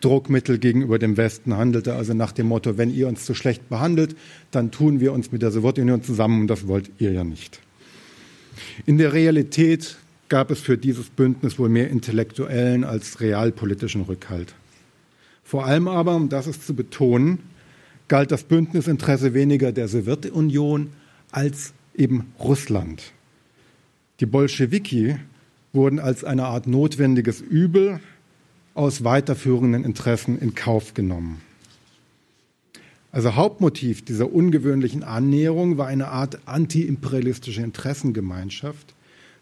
Druckmittel 0.02 0.60
gegenüber 0.60 1.00
dem 1.00 1.18
Westen 1.18 1.56
handelte, 1.56 1.96
also 1.96 2.14
nach 2.14 2.32
dem 2.32 2.48
Motto, 2.48 2.78
wenn 2.78 2.94
ihr 2.94 3.08
uns 3.08 3.26
so 3.26 3.34
schlecht 3.34 3.70
behandelt, 3.70 4.16
dann 4.52 4.72
tun 4.72 5.00
wir 5.00 5.14
uns 5.14 5.32
mit 5.32 5.42
der 5.42 5.52
Sowjetunion 5.52 6.04
zusammen 6.04 6.42
und 6.42 6.48
das 6.48 6.68
wollt 6.68 6.92
ihr 7.00 7.12
ja 7.12 7.24
nicht. 7.24 7.60
In 8.86 8.98
der 8.98 9.14
Realität 9.14 9.98
gab 10.30 10.52
es 10.52 10.60
für 10.60 10.78
dieses 10.78 11.10
Bündnis 11.10 11.60
wohl 11.60 11.70
mehr 11.70 11.90
intellektuellen 11.90 12.84
als 12.84 13.22
realpolitischen 13.22 14.02
Rückhalt. 14.02 14.54
Vor 15.44 15.66
allem 15.66 15.88
aber, 15.88 16.16
um 16.16 16.30
das 16.30 16.48
ist 16.48 16.66
zu 16.66 16.74
betonen, 16.74 17.40
galt 18.08 18.32
das 18.32 18.44
Bündnisinteresse 18.44 19.34
weniger 19.34 19.72
der 19.72 19.88
Sowjetunion 19.88 20.90
als 21.32 21.74
eben 21.96 22.32
Russland. 22.40 23.14
Die 24.20 24.26
Bolschewiki 24.26 25.18
wurden 25.74 26.00
als 26.00 26.24
eine 26.24 26.46
Art 26.46 26.68
notwendiges 26.68 27.42
Übel 27.42 28.00
aus 28.76 29.04
weiterführenden 29.04 29.84
Interessen 29.84 30.38
in 30.38 30.54
Kauf 30.54 30.94
genommen. 30.94 31.42
Also 33.12 33.36
Hauptmotiv 33.36 34.04
dieser 34.04 34.32
ungewöhnlichen 34.32 35.04
Annäherung 35.04 35.78
war 35.78 35.88
eine 35.88 36.10
Art 36.10 36.40
antiimperialistische 36.46 37.62
Interessengemeinschaft, 37.62 38.94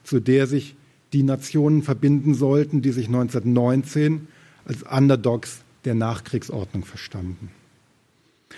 zu 0.04 0.20
der 0.20 0.46
sich 0.46 0.76
die 1.12 1.24
Nationen 1.24 1.82
verbinden 1.82 2.36
sollten, 2.36 2.84
die 2.84 2.92
sich 2.92 3.08
1919 3.08 4.28
als 4.66 4.84
Underdogs 4.84 5.62
der 5.86 5.96
Nachkriegsordnung 5.96 6.86
verstanden. 6.86 7.50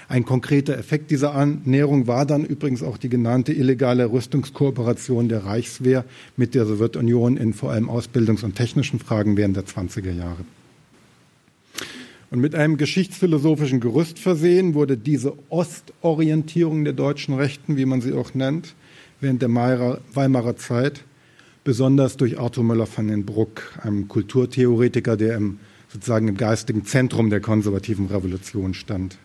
Ein 0.10 0.26
konkreter 0.26 0.78
Effekt 0.78 1.10
dieser 1.10 1.34
Annäherung 1.34 2.08
war 2.08 2.26
dann 2.26 2.44
übrigens 2.44 2.84
auch 2.84 2.98
die 2.98 3.08
genannte 3.08 3.54
illegale 3.54 4.12
Rüstungskooperation 4.12 5.30
der 5.30 5.46
Reichswehr 5.46 6.04
mit 6.36 6.54
der 6.54 6.66
Sowjetunion 6.66 7.38
in 7.38 7.54
vor 7.54 7.72
allem 7.72 7.90
Ausbildungs- 7.90 8.44
und 8.44 8.56
technischen 8.56 9.00
Fragen 9.00 9.38
während 9.38 9.56
der 9.56 9.66
20er 9.66 10.12
Jahre. 10.12 10.44
Und 12.36 12.42
mit 12.42 12.54
einem 12.54 12.76
geschichtsphilosophischen 12.76 13.80
Gerüst 13.80 14.20
versehen 14.20 14.74
wurde 14.74 14.98
diese 14.98 15.38
Ostorientierung 15.48 16.84
der 16.84 16.92
deutschen 16.92 17.34
Rechten, 17.34 17.78
wie 17.78 17.86
man 17.86 18.02
sie 18.02 18.12
auch 18.12 18.34
nennt, 18.34 18.76
während 19.22 19.42
der 19.42 19.56
Weimarer 19.56 20.58
Zeit 20.58 21.06
besonders 21.64 22.18
durch 22.18 22.38
Arthur 22.38 22.66
Möller 22.66 22.90
van 22.94 23.08
den 23.08 23.26
Bruck, 23.26 23.72
einem 23.82 24.10
Kulturtheoretiker, 24.10 25.16
der 25.16 25.38
im, 25.38 25.60
sozusagen 25.88 26.28
im 26.28 26.36
geistigen 26.36 26.84
Zentrum 26.84 27.30
der 27.30 27.40
konservativen 27.40 28.08
Revolution 28.08 28.74
stand. 28.74 29.18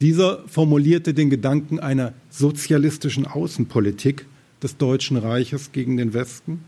Dieser 0.00 0.46
formulierte 0.46 1.14
den 1.14 1.30
Gedanken 1.30 1.80
einer 1.80 2.12
sozialistischen 2.30 3.26
Außenpolitik 3.26 4.26
des 4.62 4.76
Deutschen 4.76 5.16
Reiches 5.16 5.72
gegen 5.72 5.96
den 5.96 6.14
Westen, 6.14 6.62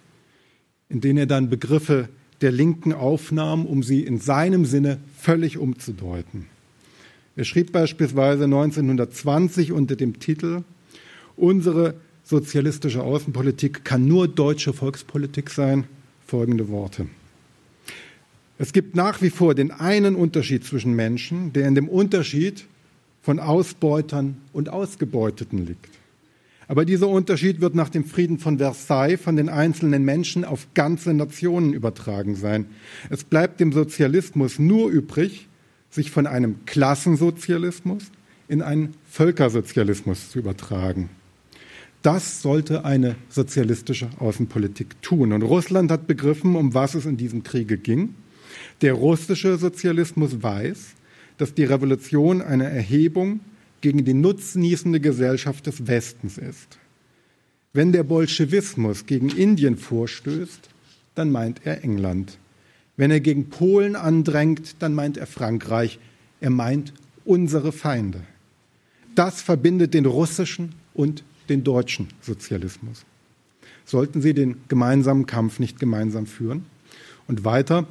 in 0.89 1.01
den 1.01 1.17
er 1.17 1.27
dann 1.27 1.49
Begriffe 1.49 2.09
der 2.41 2.53
Linken 2.53 2.93
aufnahm, 2.93 3.67
um 3.67 3.83
sie 3.83 4.03
in 4.03 4.19
seinem 4.19 4.65
Sinne 4.65 4.99
völlig 5.19 5.59
umzudeuten. 5.59 6.47
Er 7.37 7.45
schrieb 7.45 7.73
beispielsweise 7.73 8.45
1920 8.45 9.73
unter 9.73 9.97
dem 9.97 10.19
Titel 10.19 10.63
Unsere 11.37 11.95
sozialistische 12.25 13.03
Außenpolitik 13.03 13.85
kann 13.85 14.07
nur 14.07 14.27
deutsche 14.27 14.73
Volkspolitik 14.73 15.51
sein 15.51 15.85
folgende 16.27 16.69
Worte. 16.69 17.07
Es 18.59 18.73
gibt 18.73 18.97
nach 18.97 19.21
wie 19.21 19.31
vor 19.31 19.55
den 19.55 19.71
einen 19.71 20.17
Unterschied 20.17 20.65
zwischen 20.65 20.95
Menschen, 20.95 21.53
der 21.53 21.69
in 21.69 21.75
dem 21.75 21.89
Unterschied 21.89 22.65
von 23.23 23.39
Ausbeutern 23.39 24.39
und 24.53 24.71
Ausgebeuteten 24.71 25.67
liegt. 25.67 25.91
Aber 26.69 26.85
dieser 26.85 27.09
Unterschied 27.09 27.61
wird 27.61 27.75
nach 27.75 27.89
dem 27.89 28.05
Frieden 28.05 28.39
von 28.39 28.59
Versailles 28.59 29.21
von 29.21 29.37
den 29.37 29.49
einzelnen 29.49 30.05
Menschen 30.05 30.45
auf 30.45 30.67
ganze 30.75 31.15
Nationen 31.15 31.73
übertragen 31.73 32.35
sein. 32.35 32.67
Es 33.09 33.23
bleibt 33.23 33.61
dem 33.61 33.73
Sozialismus 33.73 34.59
nur 34.59 34.91
übrig, 34.91 35.49
sich 35.91 36.11
von 36.11 36.27
einem 36.27 36.65
Klassensozialismus 36.67 38.05
in 38.49 38.63
einen 38.63 38.95
Völkersozialismus 39.09 40.31
zu 40.31 40.41
übertragen. 40.41 41.09
Das 42.03 42.43
sollte 42.43 42.85
eine 42.85 43.17
sozialistische 43.29 44.09
Außenpolitik 44.19 45.01
tun. 45.03 45.33
Und 45.33 45.43
Russland 45.43 45.91
hat 45.91 46.07
begriffen, 46.07 46.55
um 46.55 46.75
was 46.75 46.95
es 46.95 47.07
in 47.07 47.17
diesem 47.17 47.43
Kriege 47.43 47.79
ging. 47.79 48.15
Der 48.81 48.93
russische 48.93 49.57
Sozialismus 49.57 50.43
weiß, 50.43 50.95
dass 51.39 51.55
die 51.55 51.65
Revolution 51.65 52.43
eine 52.43 52.71
Erhebung 52.71 53.41
gegen 53.87 54.05
die 54.05 54.15
nutznießende 54.15 54.99
Gesellschaft 54.99 55.69
des 55.69 55.87
Westens 55.87 56.39
ist. 56.39 56.77
Wenn 57.73 57.93
der 57.93 58.03
Bolschewismus 58.03 59.07
gegen 59.07 59.29
Indien 59.29 59.77
vorstößt, 59.77 60.69
dann 61.15 61.31
meint 61.31 61.61
er 61.63 61.85
England. 61.85 62.37
Wenn 62.97 63.13
er 63.13 63.21
gegen 63.21 63.49
Polen 63.49 63.95
andrängt, 63.95 64.75
dann 64.81 64.93
meint 64.93 65.19
er 65.19 65.29
Frankreich. 65.29 66.01
Er 66.41 66.51
meint 66.51 66.95
unsere 67.25 67.71
Feinde. 67.71 68.23
Das 69.15 69.41
verbindet 69.41 69.95
den 69.95 70.07
russischen 70.07 70.75
und 70.93 71.23
den 71.49 71.63
deutschen 71.63 72.09
Sozialismus. 72.21 73.05
Sollten 73.85 74.21
sie 74.21 74.35
den 74.35 74.57
gemeinsamen 74.67 75.27
Kampf 75.27 75.61
nicht 75.61 75.79
gemeinsam 75.79 76.27
führen? 76.27 76.65
Und 77.29 77.45
weiter, 77.45 77.87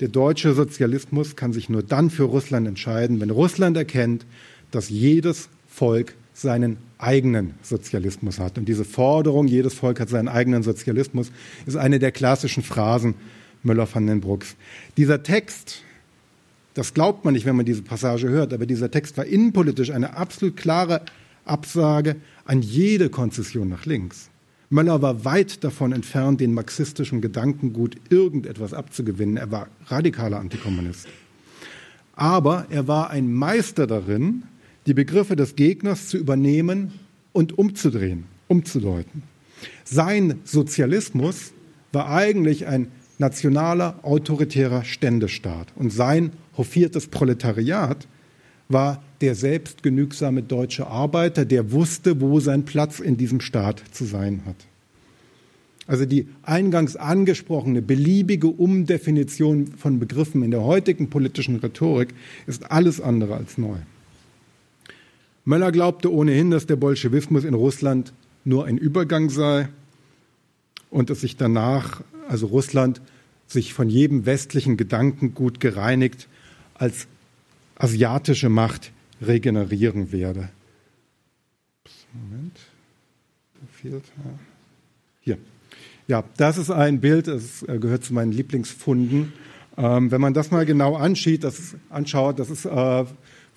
der 0.00 0.08
deutsche 0.08 0.52
Sozialismus 0.52 1.36
kann 1.36 1.54
sich 1.54 1.70
nur 1.70 1.82
dann 1.82 2.10
für 2.10 2.24
Russland 2.24 2.68
entscheiden, 2.68 3.18
wenn 3.22 3.30
Russland 3.30 3.78
erkennt, 3.78 4.26
dass 4.70 4.88
jedes 4.88 5.48
Volk 5.68 6.14
seinen 6.34 6.76
eigenen 6.98 7.54
Sozialismus 7.62 8.38
hat. 8.38 8.58
Und 8.58 8.66
diese 8.68 8.84
Forderung, 8.84 9.48
jedes 9.48 9.74
Volk 9.74 10.00
hat 10.00 10.08
seinen 10.08 10.28
eigenen 10.28 10.62
Sozialismus, 10.62 11.30
ist 11.66 11.76
eine 11.76 11.98
der 11.98 12.12
klassischen 12.12 12.62
Phrasen 12.62 13.14
Müller 13.62 13.88
van 13.92 14.06
den 14.06 14.20
Brucks. 14.20 14.56
Dieser 14.96 15.22
Text, 15.22 15.82
das 16.74 16.94
glaubt 16.94 17.24
man 17.24 17.34
nicht, 17.34 17.44
wenn 17.44 17.56
man 17.56 17.66
diese 17.66 17.82
Passage 17.82 18.28
hört, 18.28 18.52
aber 18.52 18.66
dieser 18.66 18.90
Text 18.90 19.16
war 19.16 19.24
innenpolitisch 19.24 19.90
eine 19.90 20.16
absolut 20.16 20.56
klare 20.56 21.02
Absage 21.44 22.16
an 22.44 22.62
jede 22.62 23.08
Konzession 23.10 23.68
nach 23.68 23.84
links. 23.84 24.30
Möller 24.70 25.00
war 25.00 25.24
weit 25.24 25.64
davon 25.64 25.92
entfernt, 25.92 26.40
den 26.40 26.52
marxistischen 26.52 27.20
Gedankengut 27.20 27.96
irgendetwas 28.10 28.74
abzugewinnen. 28.74 29.38
Er 29.38 29.50
war 29.50 29.68
radikaler 29.86 30.38
Antikommunist. 30.38 31.08
Aber 32.14 32.66
er 32.68 32.86
war 32.86 33.10
ein 33.10 33.32
Meister 33.32 33.86
darin, 33.86 34.42
die 34.88 34.94
Begriffe 34.94 35.36
des 35.36 35.54
Gegners 35.54 36.08
zu 36.08 36.16
übernehmen 36.16 36.92
und 37.32 37.58
umzudrehen, 37.58 38.24
umzudeuten. 38.48 39.22
Sein 39.84 40.40
Sozialismus 40.44 41.52
war 41.92 42.10
eigentlich 42.10 42.66
ein 42.66 42.88
nationaler, 43.18 43.98
autoritärer 44.02 44.84
Ständestaat. 44.84 45.68
Und 45.76 45.92
sein 45.92 46.32
hofiertes 46.56 47.06
Proletariat 47.08 48.08
war 48.70 49.02
der 49.20 49.34
selbstgenügsame 49.34 50.42
deutsche 50.42 50.86
Arbeiter, 50.86 51.44
der 51.44 51.70
wusste, 51.70 52.22
wo 52.22 52.40
sein 52.40 52.64
Platz 52.64 52.98
in 52.98 53.18
diesem 53.18 53.42
Staat 53.42 53.82
zu 53.90 54.06
sein 54.06 54.42
hat. 54.46 54.56
Also 55.86 56.06
die 56.06 56.28
eingangs 56.42 56.96
angesprochene 56.96 57.82
beliebige 57.82 58.48
Umdefinition 58.48 59.66
von 59.66 59.98
Begriffen 59.98 60.42
in 60.42 60.50
der 60.50 60.62
heutigen 60.62 61.10
politischen 61.10 61.56
Rhetorik 61.56 62.14
ist 62.46 62.70
alles 62.70 63.02
andere 63.02 63.34
als 63.34 63.58
neu. 63.58 63.76
Möller 65.48 65.72
glaubte 65.72 66.12
ohnehin, 66.12 66.50
dass 66.50 66.66
der 66.66 66.76
Bolschewismus 66.76 67.44
in 67.44 67.54
Russland 67.54 68.12
nur 68.44 68.66
ein 68.66 68.76
Übergang 68.76 69.30
sei 69.30 69.70
und 70.90 71.08
dass 71.08 71.22
sich 71.22 71.38
danach, 71.38 72.02
also 72.28 72.48
Russland, 72.48 73.00
sich 73.46 73.72
von 73.72 73.88
jedem 73.88 74.26
westlichen 74.26 74.76
Gedankengut 74.76 75.58
gereinigt 75.58 76.28
als 76.74 77.06
asiatische 77.76 78.50
Macht 78.50 78.92
regenerieren 79.22 80.12
werde. 80.12 80.50
Moment. 82.12 82.58
Hier. 85.22 85.38
Ja, 86.08 86.24
das 86.36 86.58
ist 86.58 86.70
ein 86.70 87.00
Bild, 87.00 87.26
das 87.26 87.62
äh, 87.62 87.78
gehört 87.78 88.04
zu 88.04 88.12
meinen 88.12 88.32
Lieblingsfunden. 88.32 89.32
Ähm, 89.78 90.10
wenn 90.10 90.20
man 90.20 90.34
das 90.34 90.50
mal 90.50 90.66
genau 90.66 90.94
anschaut, 90.96 91.42
das, 91.42 91.74
anschaut, 91.88 92.38
das 92.38 92.50
ist 92.50 92.66
äh, 92.66 93.04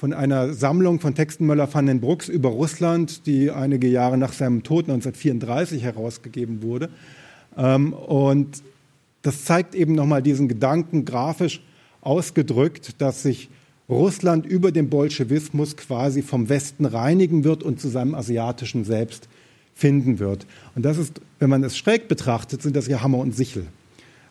von 0.01 0.13
einer 0.13 0.55
Sammlung 0.55 0.99
von 0.99 1.13
Texten 1.13 1.45
Möller 1.45 1.71
van 1.71 1.85
den 1.85 2.01
Brucks 2.01 2.27
über 2.27 2.49
Russland, 2.49 3.27
die 3.27 3.51
einige 3.51 3.87
Jahre 3.87 4.17
nach 4.17 4.33
seinem 4.33 4.63
Tod 4.63 4.85
1934 4.85 5.83
herausgegeben 5.83 6.63
wurde. 6.63 6.89
Ähm, 7.55 7.93
und 7.93 8.63
das 9.21 9.45
zeigt 9.45 9.75
eben 9.75 9.93
nochmal 9.93 10.23
diesen 10.23 10.47
Gedanken 10.47 11.05
grafisch 11.05 11.61
ausgedrückt, 12.01 12.99
dass 12.99 13.21
sich 13.21 13.51
Russland 13.87 14.47
über 14.47 14.71
den 14.71 14.89
Bolschewismus 14.89 15.77
quasi 15.77 16.23
vom 16.23 16.49
Westen 16.49 16.85
reinigen 16.85 17.43
wird 17.43 17.61
und 17.61 17.79
zu 17.79 17.87
seinem 17.87 18.15
asiatischen 18.15 18.85
Selbst 18.85 19.29
finden 19.75 20.17
wird. 20.17 20.47
Und 20.73 20.83
das 20.83 20.97
ist, 20.97 21.21
wenn 21.37 21.51
man 21.51 21.63
es 21.63 21.77
schräg 21.77 22.07
betrachtet, 22.07 22.63
sind 22.63 22.75
das 22.75 22.87
ja 22.87 23.03
Hammer 23.03 23.19
und 23.19 23.35
Sichel. 23.35 23.67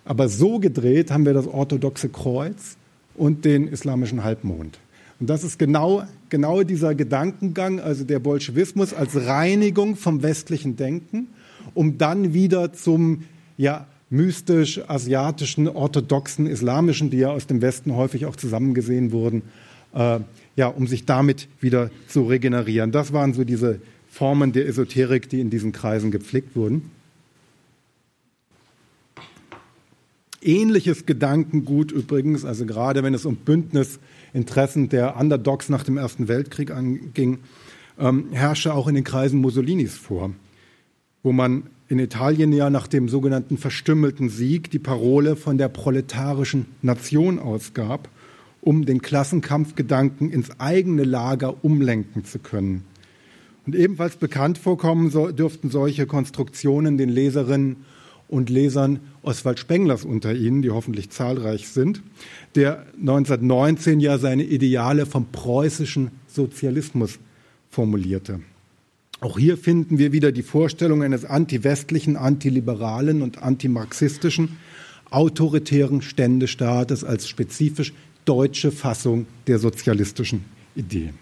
Aber 0.04 0.28
so 0.28 0.59
gedreht 0.59 1.12
haben 1.12 1.26
wir 1.26 1.33
das 1.33 1.46
orthodoxe 1.46 2.09
Kreuz 2.09 2.76
und 3.14 3.44
den 3.44 3.68
islamischen 3.68 4.24
Halbmond. 4.24 4.80
Und 5.20 5.28
das 5.28 5.44
ist 5.44 5.59
genau, 5.59 6.02
genau 6.30 6.62
dieser 6.62 6.94
Gedankengang, 6.94 7.78
also 7.78 8.04
der 8.04 8.18
Bolschewismus 8.18 8.94
als 8.94 9.14
Reinigung 9.14 9.96
vom 9.96 10.22
westlichen 10.22 10.76
Denken, 10.76 11.28
um 11.74 11.98
dann 11.98 12.33
wieder 12.33 12.72
zum 12.72 13.24
ja, 13.59 13.87
mystisch-asiatischen, 14.09 15.68
orthodoxen, 15.68 16.46
islamischen, 16.46 17.11
die 17.11 17.18
ja 17.18 17.30
aus 17.30 17.46
dem 17.46 17.61
Westen 17.61 17.94
häufig 17.94 18.24
auch 18.24 18.35
zusammengesehen 18.35 19.12
wurden, 19.12 19.42
äh, 19.94 20.20
ja, 20.56 20.68
um 20.68 20.87
sich 20.87 21.04
damit 21.04 21.48
wieder 21.61 21.90
zu 22.09 22.24
regenerieren. 22.24 22.90
Das 22.90 23.12
waren 23.12 23.35
so 23.35 23.44
diese 23.44 23.80
Formen 24.11 24.52
der 24.52 24.66
Esoterik, 24.66 25.28
die 25.28 25.40
in 25.40 25.50
diesen 25.50 25.72
Kreisen 25.72 26.11
gepflegt 26.11 26.56
wurden. 26.56 26.90
Ähnliches 30.42 31.04
Gedankengut 31.04 31.92
übrigens, 31.92 32.46
also 32.46 32.64
gerade 32.64 33.02
wenn 33.02 33.12
es 33.12 33.26
um 33.26 33.37
Bündnisinteressen 34.32 34.88
der 34.88 35.16
Underdogs 35.16 35.68
nach 35.68 35.84
dem 35.84 35.96
Ersten 35.96 36.28
Weltkrieg 36.28 36.70
anging, 36.70 37.38
ähm, 37.98 38.26
herrschte 38.32 38.74
auch 38.74 38.88
in 38.88 38.94
den 38.94 39.04
Kreisen 39.04 39.40
Mussolinis 39.40 39.96
vor, 39.96 40.32
wo 41.22 41.32
man 41.32 41.64
in 41.88 41.98
Italien 41.98 42.52
ja 42.52 42.70
nach 42.70 42.86
dem 42.86 43.08
sogenannten 43.08 43.58
verstümmelten 43.58 44.28
Sieg 44.28 44.70
die 44.70 44.78
Parole 44.78 45.34
von 45.34 45.58
der 45.58 45.68
proletarischen 45.68 46.66
Nation 46.82 47.38
ausgab, 47.38 48.08
um 48.60 48.86
den 48.86 49.02
Klassenkampfgedanken 49.02 50.30
ins 50.30 50.60
eigene 50.60 51.02
Lager 51.02 51.64
umlenken 51.64 52.24
zu 52.24 52.38
können. 52.38 52.84
Und 53.66 53.74
ebenfalls 53.74 54.16
bekannt 54.16 54.58
vorkommen 54.58 55.10
so, 55.10 55.32
dürften 55.32 55.70
solche 55.70 56.06
Konstruktionen 56.06 56.96
den 56.96 57.08
Leserinnen 57.08 57.76
und 58.30 58.48
Lesern 58.48 59.00
Oswald 59.22 59.58
Spenglers 59.58 60.04
unter 60.04 60.32
Ihnen, 60.32 60.62
die 60.62 60.70
hoffentlich 60.70 61.10
zahlreich 61.10 61.68
sind, 61.68 62.02
der 62.54 62.86
1919 62.98 64.00
ja 64.00 64.18
seine 64.18 64.44
Ideale 64.44 65.04
vom 65.04 65.26
preußischen 65.32 66.12
Sozialismus 66.28 67.18
formulierte. 67.68 68.40
Auch 69.20 69.38
hier 69.38 69.58
finden 69.58 69.98
wir 69.98 70.12
wieder 70.12 70.32
die 70.32 70.44
Vorstellung 70.44 71.02
eines 71.02 71.24
antiwestlichen, 71.24 72.16
antiliberalen 72.16 73.20
und 73.20 73.42
antimarxistischen 73.42 74.56
autoritären 75.10 76.00
Ständestaates 76.00 77.02
als 77.02 77.28
spezifisch 77.28 77.92
deutsche 78.24 78.70
Fassung 78.70 79.26
der 79.48 79.58
sozialistischen 79.58 80.44
Idee. 80.76 81.12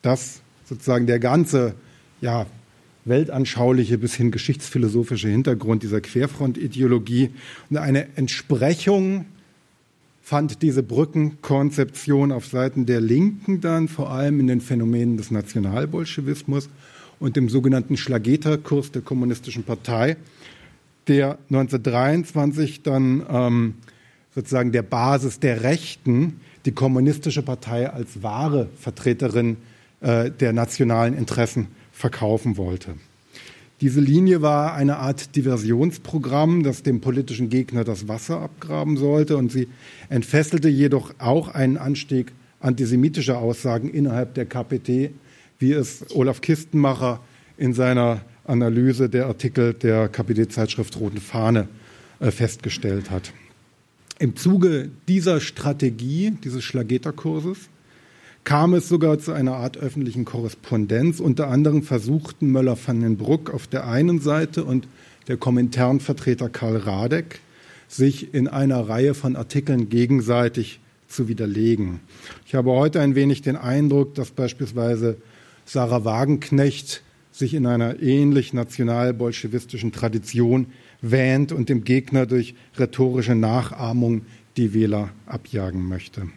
Das 0.00 0.40
sozusagen 0.64 1.06
der 1.06 1.18
ganze 1.18 1.74
ja, 2.20 2.46
weltanschauliche 3.06 3.98
bis 3.98 4.14
hin 4.14 4.30
geschichtsphilosophische 4.30 5.28
Hintergrund 5.28 5.82
dieser 5.82 6.00
Querfront-Ideologie. 6.00 7.30
Und 7.70 7.78
eine 7.78 8.08
Entsprechung 8.16 9.26
fand 10.22 10.60
diese 10.62 10.82
Brückenkonzeption 10.82 12.32
auf 12.32 12.46
Seiten 12.46 12.84
der 12.84 13.00
Linken 13.00 13.60
dann 13.60 13.86
vor 13.86 14.10
allem 14.10 14.40
in 14.40 14.48
den 14.48 14.60
Phänomenen 14.60 15.16
des 15.16 15.30
Nationalbolschewismus 15.30 16.68
und 17.20 17.36
dem 17.36 17.48
sogenannten 17.48 17.96
Schlageter-Kurs 17.96 18.90
der 18.90 19.02
Kommunistischen 19.02 19.62
Partei, 19.62 20.16
der 21.06 21.38
1923 21.48 22.82
dann 22.82 23.24
ähm, 23.30 23.74
sozusagen 24.34 24.72
der 24.72 24.82
Basis 24.82 25.38
der 25.38 25.62
Rechten 25.62 26.40
die 26.66 26.72
Kommunistische 26.72 27.42
Partei 27.42 27.88
als 27.88 28.24
wahre 28.24 28.68
Vertreterin 28.80 29.56
äh, 30.00 30.32
der 30.32 30.52
nationalen 30.52 31.16
Interessen 31.16 31.68
verkaufen 31.96 32.58
wollte. 32.58 32.94
Diese 33.80 34.00
Linie 34.00 34.42
war 34.42 34.74
eine 34.74 34.98
Art 34.98 35.34
Diversionsprogramm, 35.34 36.62
das 36.62 36.82
dem 36.82 37.00
politischen 37.00 37.48
Gegner 37.48 37.84
das 37.84 38.06
Wasser 38.06 38.40
abgraben 38.40 38.98
sollte. 38.98 39.36
Und 39.38 39.50
sie 39.50 39.68
entfesselte 40.10 40.68
jedoch 40.68 41.14
auch 41.18 41.48
einen 41.48 41.78
Anstieg 41.78 42.32
antisemitischer 42.60 43.38
Aussagen 43.38 43.88
innerhalb 43.88 44.34
der 44.34 44.44
KPT, 44.44 45.10
wie 45.58 45.72
es 45.72 46.04
Olaf 46.14 46.42
Kistenmacher 46.42 47.20
in 47.56 47.72
seiner 47.72 48.20
Analyse 48.44 49.08
der 49.08 49.26
Artikel 49.26 49.72
der 49.72 50.08
KPD-Zeitschrift 50.08 50.98
Roten 51.00 51.20
Fahne 51.20 51.68
äh, 52.20 52.30
festgestellt 52.30 53.10
hat. 53.10 53.32
Im 54.18 54.36
Zuge 54.36 54.90
dieser 55.08 55.40
Strategie, 55.40 56.34
dieses 56.44 56.62
Schlageterkurses, 56.62 57.68
kam 58.46 58.74
es 58.74 58.88
sogar 58.88 59.18
zu 59.18 59.32
einer 59.32 59.56
Art 59.56 59.76
öffentlichen 59.76 60.24
Korrespondenz. 60.24 61.18
Unter 61.18 61.48
anderem 61.48 61.82
versuchten 61.82 62.52
Möller 62.52 62.78
van 62.82 63.00
den 63.00 63.16
Bruck 63.16 63.52
auf 63.52 63.66
der 63.66 63.88
einen 63.88 64.20
Seite 64.20 64.62
und 64.64 64.86
der 65.26 65.36
Kommenternvertreter 65.36 66.48
Karl 66.48 66.76
Radek, 66.76 67.40
sich 67.88 68.34
in 68.34 68.46
einer 68.46 68.88
Reihe 68.88 69.14
von 69.14 69.34
Artikeln 69.34 69.88
gegenseitig 69.88 70.78
zu 71.08 71.26
widerlegen. 71.26 71.98
Ich 72.46 72.54
habe 72.54 72.70
heute 72.70 73.00
ein 73.00 73.16
wenig 73.16 73.42
den 73.42 73.56
Eindruck, 73.56 74.14
dass 74.14 74.30
beispielsweise 74.30 75.16
Sarah 75.64 76.04
Wagenknecht 76.04 77.02
sich 77.32 77.52
in 77.52 77.66
einer 77.66 78.00
ähnlich 78.00 78.52
nationalbolschewistischen 78.52 79.90
Tradition 79.90 80.66
wähnt 81.02 81.50
und 81.50 81.68
dem 81.68 81.82
Gegner 81.82 82.26
durch 82.26 82.54
rhetorische 82.78 83.34
Nachahmung 83.34 84.22
die 84.56 84.72
Wähler 84.72 85.10
abjagen 85.26 85.88
möchte 85.88 86.28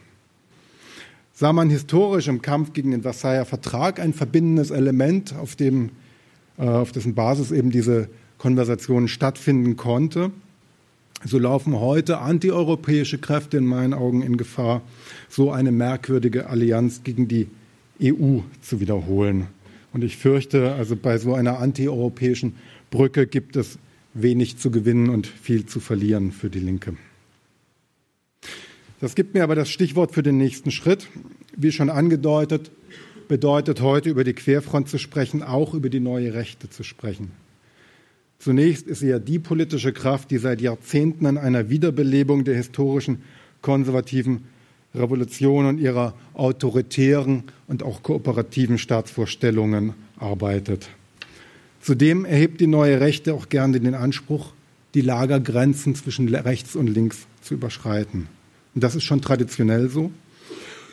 sah 1.39 1.53
man 1.53 1.69
historisch 1.69 2.27
im 2.27 2.41
Kampf 2.41 2.73
gegen 2.73 2.91
den 2.91 3.01
Versailler 3.01 3.45
Vertrag 3.45 4.01
ein 4.01 4.11
verbindendes 4.11 4.71
Element, 4.71 5.33
auf, 5.35 5.55
dem, 5.55 5.91
äh, 6.57 6.63
auf 6.63 6.91
dessen 6.91 7.15
Basis 7.15 7.51
eben 7.51 7.71
diese 7.71 8.09
Konversation 8.37 9.07
stattfinden 9.07 9.77
konnte. 9.77 10.31
So 11.23 11.39
laufen 11.39 11.79
heute 11.79 12.17
antieuropäische 12.17 13.19
Kräfte 13.19 13.55
in 13.55 13.65
meinen 13.65 13.93
Augen 13.93 14.21
in 14.21 14.35
Gefahr, 14.35 14.81
so 15.29 15.49
eine 15.49 15.71
merkwürdige 15.71 16.49
Allianz 16.49 17.03
gegen 17.05 17.29
die 17.29 17.47
EU 18.03 18.39
zu 18.61 18.81
wiederholen. 18.81 19.47
Und 19.93 20.03
ich 20.03 20.17
fürchte, 20.17 20.73
also 20.73 20.97
bei 20.97 21.17
so 21.19 21.35
einer 21.35 21.59
antieuropäischen 21.59 22.55
Brücke 22.91 23.27
gibt 23.27 23.55
es 23.55 23.79
wenig 24.13 24.57
zu 24.57 24.71
gewinnen 24.71 25.07
und 25.09 25.25
viel 25.25 25.65
zu 25.65 25.79
verlieren 25.79 26.33
für 26.33 26.49
die 26.49 26.59
Linke. 26.59 26.97
Das 28.99 29.15
gibt 29.15 29.33
mir 29.33 29.43
aber 29.43 29.55
das 29.55 29.69
Stichwort 29.69 30.13
für 30.13 30.23
den 30.23 30.37
nächsten 30.37 30.71
Schritt. 30.71 31.07
Wie 31.55 31.71
schon 31.71 31.89
angedeutet, 31.89 32.71
bedeutet 33.27 33.81
heute 33.81 34.09
über 34.09 34.23
die 34.23 34.33
Querfront 34.33 34.89
zu 34.89 34.97
sprechen, 34.97 35.43
auch 35.43 35.73
über 35.73 35.89
die 35.89 35.99
neue 35.99 36.33
Rechte 36.33 36.69
zu 36.69 36.83
sprechen. 36.83 37.31
Zunächst 38.39 38.87
ist 38.87 38.99
sie 38.99 39.09
ja 39.09 39.19
die 39.19 39.39
politische 39.39 39.93
Kraft, 39.93 40.31
die 40.31 40.37
seit 40.37 40.61
Jahrzehnten 40.61 41.25
an 41.25 41.37
einer 41.37 41.69
Wiederbelebung 41.69 42.43
der 42.43 42.55
historischen 42.55 43.21
konservativen 43.61 44.45
Revolution 44.95 45.65
und 45.65 45.77
ihrer 45.77 46.15
autoritären 46.33 47.43
und 47.67 47.83
auch 47.83 48.01
kooperativen 48.01 48.77
Staatsvorstellungen 48.77 49.93
arbeitet. 50.17 50.89
Zudem 51.81 52.25
erhebt 52.25 52.59
die 52.59 52.67
neue 52.67 52.99
Rechte 52.99 53.33
auch 53.33 53.49
gerne 53.49 53.79
den 53.79 53.93
Anspruch, 53.93 54.53
die 54.93 55.01
Lagergrenzen 55.01 55.95
zwischen 55.95 56.33
rechts 56.33 56.75
und 56.75 56.87
links 56.87 57.27
zu 57.41 57.53
überschreiten. 57.53 58.27
Das 58.79 58.95
ist 58.95 59.03
schon 59.03 59.21
traditionell 59.21 59.89
so. 59.89 60.11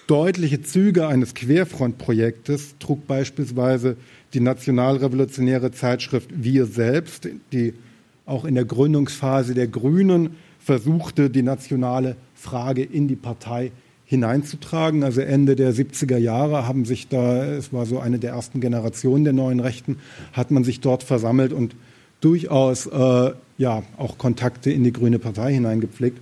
Deutliche 0.07 0.62
Züge 0.62 1.09
eines 1.09 1.35
Querfrontprojektes 1.35 2.77
trug 2.79 3.07
beispielsweise 3.09 3.96
die 4.35 4.40
nationalrevolutionäre 4.40 5.72
Zeitschrift 5.72 6.31
Wir 6.33 6.66
selbst, 6.66 7.29
die 7.53 7.75
auch 8.25 8.44
in 8.44 8.55
der 8.55 8.64
Gründungsphase 8.64 9.55
der 9.55 9.66
Grünen 9.66 10.37
versuchte, 10.61 11.29
die 11.29 11.42
nationale 11.42 12.16
Frage 12.35 12.83
in 12.83 13.09
die 13.09 13.16
Partei 13.16 13.72
hineinzutragen. 14.05 15.03
Also 15.03 15.22
Ende 15.22 15.57
der 15.57 15.75
70er 15.75 16.18
Jahre 16.18 16.68
haben 16.68 16.85
sich 16.85 17.09
da, 17.09 17.44
es 17.44 17.72
war 17.72 17.87
so 17.87 17.99
eine 17.99 18.18
der 18.18 18.31
ersten 18.31 18.61
Generationen 18.61 19.25
der 19.25 19.33
neuen 19.33 19.59
Rechten, 19.59 19.99
hat 20.33 20.53
man 20.53 20.62
sich 20.62 20.81
dort 20.81 21.03
versammelt 21.03 21.53
und 21.53 21.75
durchaus 22.20 22.87
äh, 22.87 23.33
ja 23.59 23.83
auch 23.96 24.18
Kontakte 24.18 24.70
in 24.70 24.85
die 24.85 24.92
Grüne 24.92 25.18
Partei 25.18 25.53
hineingepflegt 25.53 26.20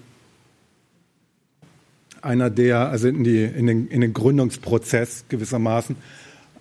einer 2.24 2.50
der, 2.50 2.88
also 2.90 3.08
in, 3.08 3.24
die, 3.24 3.44
in, 3.44 3.66
den, 3.66 3.88
in 3.88 4.00
den 4.00 4.12
Gründungsprozess 4.12 5.24
gewissermaßen. 5.28 5.96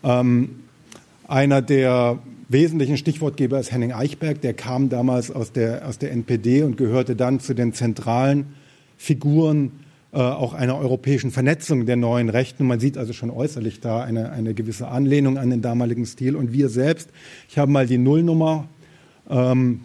Ähm, 0.04 0.50
einer 1.28 1.62
der 1.62 2.20
wesentlichen 2.50 2.98
Stichwortgeber 2.98 3.60
ist 3.60 3.72
Henning 3.72 3.94
Eichberg, 3.94 4.42
der 4.42 4.54
kam 4.54 4.90
damals 4.90 5.32
aus 5.32 5.52
der, 5.52 5.88
aus 5.88 5.98
der 5.98 6.12
NPD 6.12 6.64
und 6.64 6.78
gehörte 6.78 7.16
dann 7.16 7.40
zu 7.40 7.54
den 7.54 7.74
zentralen 7.74 8.54
Figuren 8.98 9.72
äh, 10.14 10.18
auch 10.18 10.54
einer 10.54 10.78
europäischen 10.78 11.32
Vernetzung 11.32 11.86
der 11.86 11.96
neuen 11.96 12.30
Rechten. 12.30 12.68
Man 12.68 12.80
sieht 12.80 12.98
also 12.98 13.14
schon 13.14 13.32
äußerlich 13.32 13.80
da 13.80 14.04
eine, 14.04 14.32
eine 14.32 14.54
gewisse 14.54 14.88
Anlehnung 14.88 15.38
an 15.38 15.50
den 15.50 15.62
damaligen 15.62 16.06
Stil. 16.06 16.36
Und 16.36 16.54
wir 16.54 16.70
selbst, 16.70 17.10
ich 17.50 17.58
habe 17.58 17.72
mal 17.72 17.88
die 17.88 17.98
Nullnummer 17.98 18.68
ähm, 19.30 19.82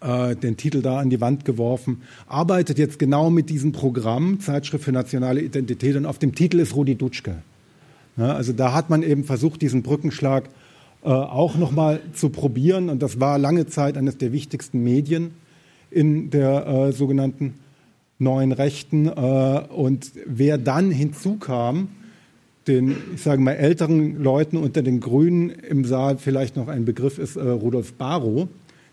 äh, 0.00 0.36
den 0.36 0.56
Titel 0.56 0.82
da 0.82 0.98
an 0.98 1.10
die 1.10 1.20
Wand 1.20 1.44
geworfen, 1.44 2.02
arbeitet 2.26 2.78
jetzt 2.78 2.98
genau 2.98 3.30
mit 3.30 3.50
diesem 3.50 3.72
Programm, 3.72 4.40
Zeitschrift 4.40 4.84
für 4.84 4.92
nationale 4.92 5.40
Identität, 5.40 5.96
und 5.96 6.06
auf 6.06 6.18
dem 6.18 6.34
Titel 6.34 6.60
ist 6.60 6.74
Rudi 6.74 6.94
Dutschke. 6.94 7.36
Ja, 8.16 8.32
also 8.34 8.52
da 8.52 8.72
hat 8.72 8.90
man 8.90 9.02
eben 9.02 9.24
versucht, 9.24 9.62
diesen 9.62 9.82
Brückenschlag 9.82 10.48
äh, 11.02 11.08
auch 11.08 11.56
nochmal 11.56 12.00
zu 12.14 12.30
probieren, 12.30 12.88
und 12.88 13.02
das 13.02 13.20
war 13.20 13.38
lange 13.38 13.66
Zeit 13.66 13.96
eines 13.96 14.18
der 14.18 14.32
wichtigsten 14.32 14.82
Medien 14.82 15.32
in 15.90 16.30
der 16.30 16.66
äh, 16.66 16.92
sogenannten 16.92 17.54
neuen 18.18 18.52
Rechten. 18.52 19.06
Äh, 19.06 19.10
und 19.10 20.12
wer 20.26 20.58
dann 20.58 20.90
hinzukam, 20.90 21.88
den, 22.66 22.96
ich 23.14 23.22
sage 23.22 23.40
mal, 23.40 23.52
älteren 23.52 24.22
Leuten 24.22 24.56
unter 24.56 24.82
den 24.82 25.00
Grünen 25.00 25.50
im 25.50 25.84
Saal 25.84 26.18
vielleicht 26.18 26.56
noch 26.56 26.68
ein 26.68 26.84
Begriff 26.84 27.18
ist, 27.18 27.36
äh, 27.36 27.42
Rudolf 27.42 27.92
Barrow, 27.94 28.48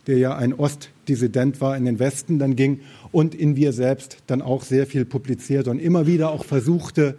der 0.07 0.17
ja 0.17 0.35
ein 0.35 0.53
Ostdissident 0.53 1.61
war, 1.61 1.77
in 1.77 1.85
den 1.85 1.99
Westen 1.99 2.39
dann 2.39 2.55
ging 2.55 2.81
und 3.11 3.35
in 3.35 3.55
Wir 3.55 3.73
selbst 3.73 4.17
dann 4.27 4.41
auch 4.41 4.63
sehr 4.63 4.85
viel 4.85 5.05
publizierte 5.05 5.71
und 5.71 5.79
immer 5.79 6.07
wieder 6.07 6.31
auch 6.31 6.45
versuchte, 6.45 7.15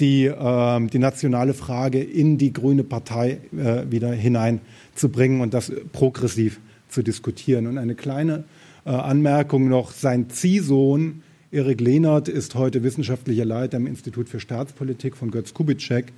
die, 0.00 0.26
äh, 0.26 0.86
die 0.86 0.98
nationale 0.98 1.54
Frage 1.54 2.02
in 2.02 2.38
die 2.38 2.52
Grüne 2.52 2.84
Partei 2.84 3.38
äh, 3.56 3.90
wieder 3.90 4.12
hineinzubringen 4.12 5.40
und 5.40 5.54
das 5.54 5.72
progressiv 5.92 6.60
zu 6.88 7.02
diskutieren. 7.02 7.66
Und 7.66 7.78
eine 7.78 7.94
kleine 7.94 8.44
äh, 8.84 8.90
Anmerkung 8.90 9.68
noch, 9.68 9.92
sein 9.92 10.28
Ziehsohn 10.30 11.22
Erik 11.50 11.80
Lehnert 11.80 12.28
ist 12.28 12.54
heute 12.54 12.82
wissenschaftlicher 12.82 13.44
Leiter 13.44 13.76
im 13.76 13.86
Institut 13.86 14.28
für 14.28 14.40
Staatspolitik 14.40 15.16
von 15.16 15.30
Götz 15.30 15.54
Kubitschek 15.54 16.12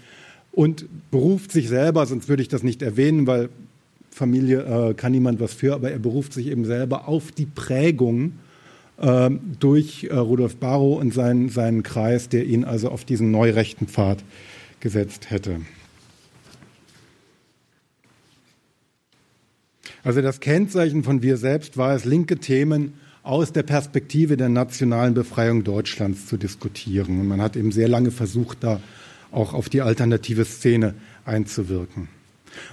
und 0.53 0.87
beruft 1.11 1.53
sich 1.53 1.69
selber, 1.69 2.07
sonst 2.07 2.29
würde 2.29 2.43
ich 2.43 2.49
das 2.49 2.63
nicht 2.63 2.83
erwähnen, 2.83 3.27
weil 3.27 3.51
Familie 4.19 4.91
äh, 4.91 4.95
kann 4.95 5.13
niemand 5.13 5.41
was 5.41 5.55
für, 5.55 5.75
aber 5.75 5.91
er 5.91 5.99
beruft 5.99 6.33
sich 6.33 6.49
eben 6.49 6.65
selber 6.65 7.09
auf 7.09 7.33
die 7.33 7.47
Prägung 7.47 8.33
äh, 8.99 9.31
durch 9.59 10.05
äh, 10.05 10.15
Rudolf 10.15 10.57
Barrow 10.57 11.01
und 11.01 11.15
seinen, 11.15 11.49
seinen 11.49 11.83
Kreis, 11.83 12.29
der 12.29 12.45
ihn 12.45 12.65
also 12.65 12.91
auf 12.91 13.05
diesen 13.05 13.31
neurechten 13.31 13.87
Pfad 13.87 14.25
gesetzt 14.81 15.31
hätte. 15.31 15.61
Also 20.05 20.23
das 20.23 20.41
Kennzeichen 20.41 21.05
von 21.05 21.23
Wir 21.23 21.37
selbst 21.37 21.77
war 21.77 21.95
es, 21.95 22.05
linke 22.05 22.39
Themen 22.39 22.95
aus 23.23 23.53
der 23.53 23.63
Perspektive 23.63 24.37
der 24.37 24.49
nationalen 24.49 25.15
Befreiung 25.15 25.65
Deutschlands 25.65 26.27
zu 26.27 26.37
diskutieren. 26.37 27.21
Und 27.21 27.29
man 27.29 27.43
hat 27.43 27.57
eben 27.57 27.73
sehr 27.73 27.89
lange 27.89 28.11
versucht, 28.11 28.59
da 28.63 28.81
auch 29.31 29.55
auf 29.55 29.69
die 29.69 29.83
alternative 29.83 30.45
Szene 30.45 30.95
einzuwirken. 31.25 32.09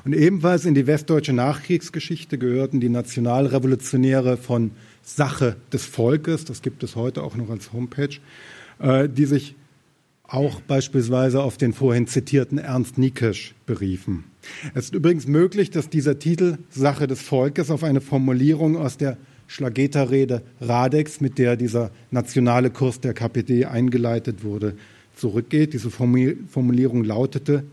Und 0.03 0.13
ebenfalls 0.13 0.65
in 0.65 0.73
die 0.73 0.87
westdeutsche 0.87 1.33
Nachkriegsgeschichte 1.33 2.37
gehörten 2.37 2.79
die 2.79 2.89
Nationalrevolutionäre 2.89 4.37
von 4.37 4.71
Sache 5.03 5.55
des 5.71 5.85
Volkes, 5.85 6.45
das 6.45 6.61
gibt 6.61 6.83
es 6.83 6.95
heute 6.95 7.23
auch 7.23 7.35
noch 7.35 7.49
als 7.49 7.73
Homepage, 7.73 8.17
äh, 8.79 9.07
die 9.07 9.25
sich 9.25 9.55
auch 10.23 10.61
beispielsweise 10.61 11.41
auf 11.43 11.57
den 11.57 11.73
vorhin 11.73 12.07
zitierten 12.07 12.57
Ernst 12.57 12.97
Niekesch 12.97 13.53
beriefen. 13.65 14.23
Es 14.73 14.85
ist 14.85 14.95
übrigens 14.95 15.27
möglich, 15.27 15.69
dass 15.69 15.89
dieser 15.89 16.19
Titel 16.19 16.57
Sache 16.69 17.07
des 17.07 17.21
Volkes 17.21 17.69
auf 17.69 17.83
eine 17.83 18.01
Formulierung 18.01 18.77
aus 18.77 18.97
der 18.97 19.17
Schlageterrede 19.47 20.41
Radex, 20.59 21.21
mit 21.21 21.37
der 21.37 21.55
dieser 21.55 21.91
nationale 22.09 22.71
Kurs 22.71 22.99
der 22.99 23.13
KPD 23.13 23.65
eingeleitet 23.65 24.43
wurde, 24.43 24.75
zurückgeht. 25.15 25.73
Diese 25.73 25.91
Formulierung 25.91 27.03
lautete, 27.03 27.63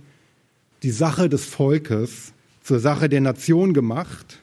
die 0.82 0.90
Sache 0.90 1.28
des 1.28 1.44
Volkes 1.44 2.32
zur 2.62 2.80
Sache 2.80 3.08
der 3.08 3.20
Nation 3.20 3.74
gemacht, 3.74 4.40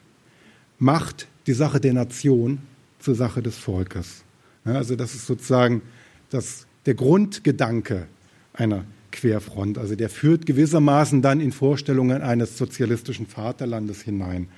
macht 0.78 1.28
die 1.46 1.52
Sache 1.52 1.80
der 1.80 1.92
Nation 1.92 2.58
zur 2.98 3.14
Sache 3.14 3.42
des 3.42 3.56
Volkes. 3.56 4.24
Ja, 4.64 4.74
also 4.74 4.96
das 4.96 5.14
ist 5.14 5.26
sozusagen 5.26 5.82
das, 6.30 6.66
der 6.86 6.94
Grundgedanke 6.94 8.06
einer 8.52 8.84
Querfront. 9.10 9.78
Also 9.78 9.96
der 9.96 10.08
führt 10.08 10.46
gewissermaßen 10.46 11.22
dann 11.22 11.40
in 11.40 11.52
Vorstellungen 11.52 12.22
eines 12.22 12.56
sozialistischen 12.56 13.26
Vaterlandes 13.26 14.02
hinein. 14.02 14.48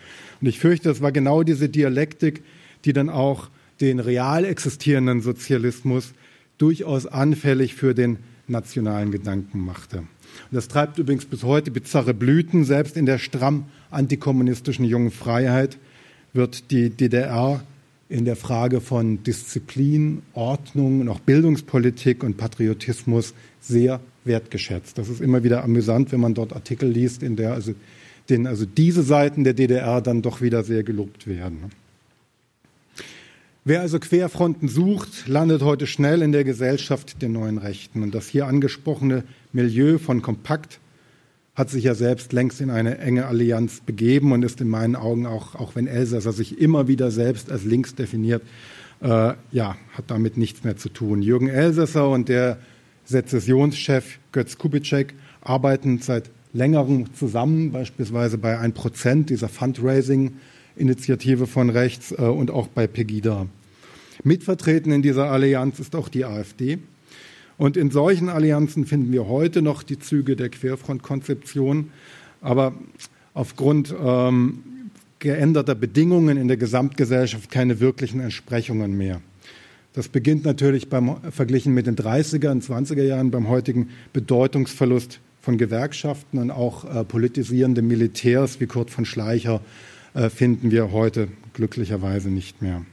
Und 0.41 0.47
ich 0.47 0.59
fürchte, 0.59 0.91
es 0.91 1.01
war 1.01 1.13
genau 1.13 1.43
diese 1.43 1.69
Dialektik, 1.69 2.43
die 2.85 2.93
dann 2.93 3.09
auch 3.09 3.49
den 3.81 4.01
real 4.01 4.45
existierenden 4.45 5.23
Sozialismus 5.23 6.13
durchaus 6.59 7.07
anfällig 7.07 7.75
für 7.75 7.95
den 7.95 8.19
nationalen 8.47 9.11
Gedanken 9.11 9.65
machte. 9.65 10.05
Und 10.51 10.57
das 10.57 10.69
treibt 10.69 10.99
übrigens 10.99 11.25
bis 11.25 11.43
heute 11.43 11.71
bizarre 11.71 12.15
Blüten. 12.15 12.65
Selbst 12.65 12.97
in 12.97 13.07
der 13.07 13.19
stramm 13.19 13.67
antikommunistischen 13.91 14.85
jungen 14.85 15.11
Freiheit 15.11 15.79
wird 16.33 16.71
die 16.71 16.91
DDR 16.91 17.63
in 18.09 18.25
der 18.25 18.37
Frage 18.37 18.81
von 18.81 19.23
Disziplin, 19.23 20.23
Ordnung 20.35 21.01
und 21.01 21.09
auch 21.09 21.21
Bildungspolitik 21.21 22.23
und 22.23 22.37
Patriotismus 22.37 23.33
sehr 23.61 24.01
wertgeschätzt. 24.25 24.99
Das 24.99 25.09
ist 25.09 25.21
immer 25.21 25.43
wieder 25.45 25.65
amüsant, 25.65 26.13
wenn 26.13 26.21
man 26.21 26.35
dort 26.35 26.53
Artikel 26.53 26.91
liest, 26.91 27.23
in 27.23 27.37
der 27.37 27.55
also, 27.55 27.73
den 28.29 28.47
also 28.47 28.67
diese 28.67 29.03
Seiten 29.03 29.45
der 29.45 29.55
DDR 29.55 30.01
dann 30.03 30.23
doch 30.23 30.43
wieder 30.43 30.63
sehr 30.63 30.83
gelobt 30.83 31.27
werden. 31.27 31.71
Wer 33.65 33.81
also 33.81 34.01
Querfronten 34.01 34.67
sucht, 34.67 35.29
landet 35.29 35.63
heute 35.63 35.87
schnell 35.87 36.23
in 36.23 36.33
der 36.33 36.43
Gesellschaft 36.43 37.23
der 37.23 37.29
neuen 37.29 37.59
Rechten. 37.59 38.03
Und 38.03 38.13
das 38.13 38.27
hier 38.27 38.49
angesprochene 38.49 39.23
Milieu 39.53 39.99
von 39.99 40.21
Kompakt 40.21 40.81
hat 41.55 41.71
sich 41.71 41.85
ja 41.85 41.95
selbst 41.95 42.33
längst 42.33 42.61
in 42.61 42.71
eine 42.71 42.99
enge 42.99 43.27
Allianz 43.27 43.81
begeben 43.81 44.33
und 44.33 44.45
ist 44.45 44.61
in 44.61 44.69
meinen 44.69 44.97
Augen 44.97 45.27
auch, 45.27 45.55
auch 45.55 45.77
wenn 45.77 45.87
Elsässer 45.87 46.33
sich 46.33 46.61
immer 46.61 46.89
wieder 46.89 47.13
selbst 47.13 47.53
als 47.53 47.63
links 47.63 47.95
definiert, 47.95 48.43
äh, 49.01 49.35
ja, 49.53 49.77
hat 49.93 50.07
damit 50.09 50.37
nichts 50.37 50.65
mehr 50.65 50.77
zu 50.77 50.89
tun. 50.89 51.23
Jürgen 51.23 51.47
Elsässer 51.47 52.11
und 52.11 52.29
der 52.29 52.59
Sezessionschef 53.05 54.19
Götz 54.33 54.59
Kubitschek 54.59 55.15
arbeiten 55.41 56.01
seit 56.01 56.31
längerem 56.53 57.15
zusammen, 57.15 57.71
beispielsweise 57.71 58.39
bei 58.39 58.59
1% 58.59 59.31
dieser 59.31 59.49
Fundraising- 59.49 60.33
Initiative 60.77 61.47
von 61.47 61.71
rechts 61.71 62.13
äh, 62.13 62.23
und 62.23 62.51
auch 62.51 62.69
bei 62.69 62.87
Pegida. 62.87 63.47
Mitvertreten 64.25 64.93
in 64.93 65.03
dieser 65.03 65.31
Allianz 65.31 65.81
ist 65.81 65.97
auch 65.97 66.09
die 66.09 66.25
AfD. 66.25 66.79
Und 67.59 67.77
in 67.77 67.91
solchen 67.91 68.29
Allianzen 68.29 68.87
finden 68.87 69.13
wir 69.13 69.27
heute 69.27 69.63
noch 69.63 69.83
die 69.83 69.99
Züge 69.99 70.37
der 70.37 70.49
Querfrontkonzeption. 70.49 71.91
Aber 72.41 72.75
aufgrund 73.35 73.95
ähm, 73.99 74.63
geänderter 75.19 75.75
Bedingungen 75.75 76.37
in 76.37 76.49
der 76.49 76.57
Gesamtgesellschaft 76.57 77.51
keine 77.51 77.81
wirklichen 77.81 78.21
Entsprechungen 78.21 78.97
mehr. 78.97 79.21
Das 79.93 80.09
beginnt 80.09 80.45
natürlich 80.45 80.89
beim 80.89 81.17
verglichen 81.31 81.75
mit 81.75 81.87
den 81.87 81.97
30er 81.97 82.51
und 82.51 82.65
20er 82.65 83.03
Jahren 83.03 83.31
beim 83.31 83.49
heutigen 83.49 83.91
Bedeutungsverlust 84.13 85.21
von 85.41 85.59
Gewerkschaften 85.59 86.39
und 86.39 86.51
auch 86.51 86.85
äh, 86.85 87.05
politisierende 87.05 87.83
Militärs 87.83 88.59
wie 88.61 88.67
Kurt 88.67 88.91
von 88.91 89.05
Schleicher 89.05 89.61
finden 90.15 90.71
wir 90.71 90.93
heute 90.93 91.29
glücklicherweise 91.55 92.29
nicht 92.29 92.61
mehr. 92.61 92.85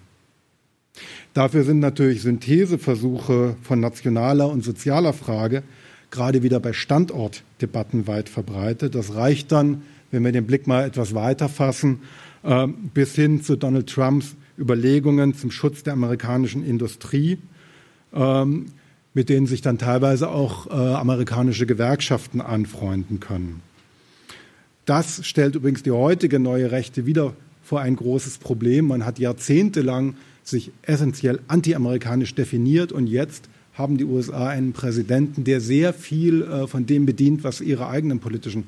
Dafür 1.34 1.64
sind 1.64 1.80
natürlich 1.80 2.22
Syntheseversuche 2.22 3.56
von 3.62 3.80
nationaler 3.80 4.50
und 4.50 4.64
sozialer 4.64 5.14
Frage 5.14 5.64
gerade 6.12 6.44
wieder 6.44 6.60
bei 6.60 6.74
Standortdebatten 6.74 8.08
weit 8.08 8.30
verbreitet. 8.30 8.96
Das 8.96 9.16
reicht 9.16 9.52
dann, 9.52 9.84
wenn 10.12 10.24
wir 10.24 10.32
den 10.32 10.48
Blick 10.48 10.68
mal 10.68 10.86
etwas 10.86 11.14
weiter 11.14 11.50
fassen, 11.50 12.00
äh, 12.44 12.68
bis 12.94 13.16
hin 13.16 13.44
zu 13.44 13.56
Donald 13.56 13.88
Trumps 13.90 14.36
Überlegungen 14.58 15.36
zum 15.36 15.52
Schutz 15.52 15.84
der 15.84 15.94
amerikanischen 15.94 16.66
Industrie, 16.66 17.38
ähm, 18.14 18.68
mit 19.14 19.30
denen 19.30 19.48
sich 19.48 19.62
dann 19.62 19.78
teilweise 19.78 20.30
auch 20.30 20.68
äh, 20.68 20.74
amerikanische 20.74 21.66
Gewerkschaften 21.66 22.42
anfreunden 22.42 23.20
können. 23.20 23.62
Das 24.90 25.24
stellt 25.24 25.54
übrigens 25.54 25.84
die 25.84 25.92
heutige 25.92 26.40
neue 26.40 26.72
Rechte 26.72 27.06
wieder 27.06 27.36
vor 27.62 27.80
ein 27.80 27.96
großes 27.96 28.40
Problem. 28.40 28.88
Man 28.88 29.06
hat 29.06 29.20
jahrzehntelang 29.20 30.16
sich 30.44 30.72
essentiell 30.82 31.42
antiamerikanisch 31.48 32.34
definiert 32.34 32.92
und 32.92 33.06
jetzt 33.06 33.50
haben 33.76 34.00
die 34.00 34.06
USA 34.06 34.48
einen 34.48 34.74
Präsidenten, 34.74 35.44
der 35.44 35.62
sehr 35.62 35.94
viel 35.94 36.42
äh, 36.42 36.66
von 36.66 36.88
dem 36.88 37.06
bedient, 37.06 37.44
was 37.44 37.62
ihre 37.62 37.88
eigenen 37.88 38.20
politischen 38.20 38.64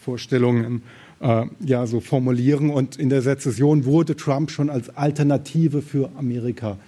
Vorstellungen 0.00 0.80
äh, 1.20 1.44
ja 1.60 1.86
so 1.86 2.00
formulieren. 2.00 2.70
Und 2.70 2.96
in 2.96 3.10
der 3.10 3.20
Sezession 3.20 3.84
wurde 3.84 4.16
Trump 4.16 4.50
schon 4.50 4.70
als 4.70 4.88
Alternative 4.96 5.82
für 5.82 6.08
Amerika 6.16 6.78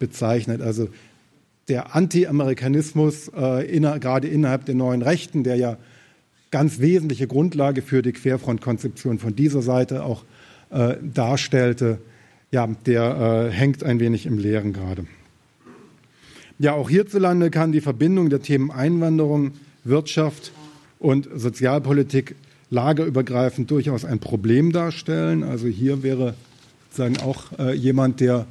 bezeichnet. 0.00 0.62
Also 0.62 0.88
der 1.68 1.94
Anti-Amerikanismus 1.94 3.30
äh, 3.36 3.72
inner, 3.72 4.00
gerade 4.00 4.26
innerhalb 4.26 4.64
der 4.64 4.74
neuen 4.74 5.02
Rechten, 5.02 5.44
der 5.44 5.54
ja 5.54 5.76
ganz 6.52 6.78
wesentliche 6.78 7.26
Grundlage 7.26 7.82
für 7.82 8.02
die 8.02 8.12
Querfrontkonzeption 8.12 9.18
von 9.18 9.34
dieser 9.34 9.62
Seite 9.62 10.04
auch 10.04 10.22
äh, 10.70 10.94
darstellte, 11.02 11.98
ja, 12.52 12.68
der 12.86 13.48
äh, 13.48 13.50
hängt 13.50 13.82
ein 13.82 13.98
wenig 13.98 14.26
im 14.26 14.38
Leeren 14.38 14.72
gerade. 14.72 15.06
Ja, 16.58 16.74
auch 16.74 16.88
hierzulande 16.88 17.50
kann 17.50 17.72
die 17.72 17.80
Verbindung 17.80 18.30
der 18.30 18.42
Themen 18.42 18.70
Einwanderung, 18.70 19.52
Wirtschaft 19.82 20.52
und 21.00 21.28
Sozialpolitik 21.34 22.36
lagerübergreifend 22.70 23.70
durchaus 23.70 24.04
ein 24.04 24.20
Problem 24.20 24.70
darstellen. 24.72 25.42
Also 25.42 25.66
hier 25.66 26.02
wäre 26.02 26.34
sozusagen 26.90 27.16
auch 27.26 27.58
äh, 27.58 27.74
jemand, 27.74 28.20
der 28.20 28.46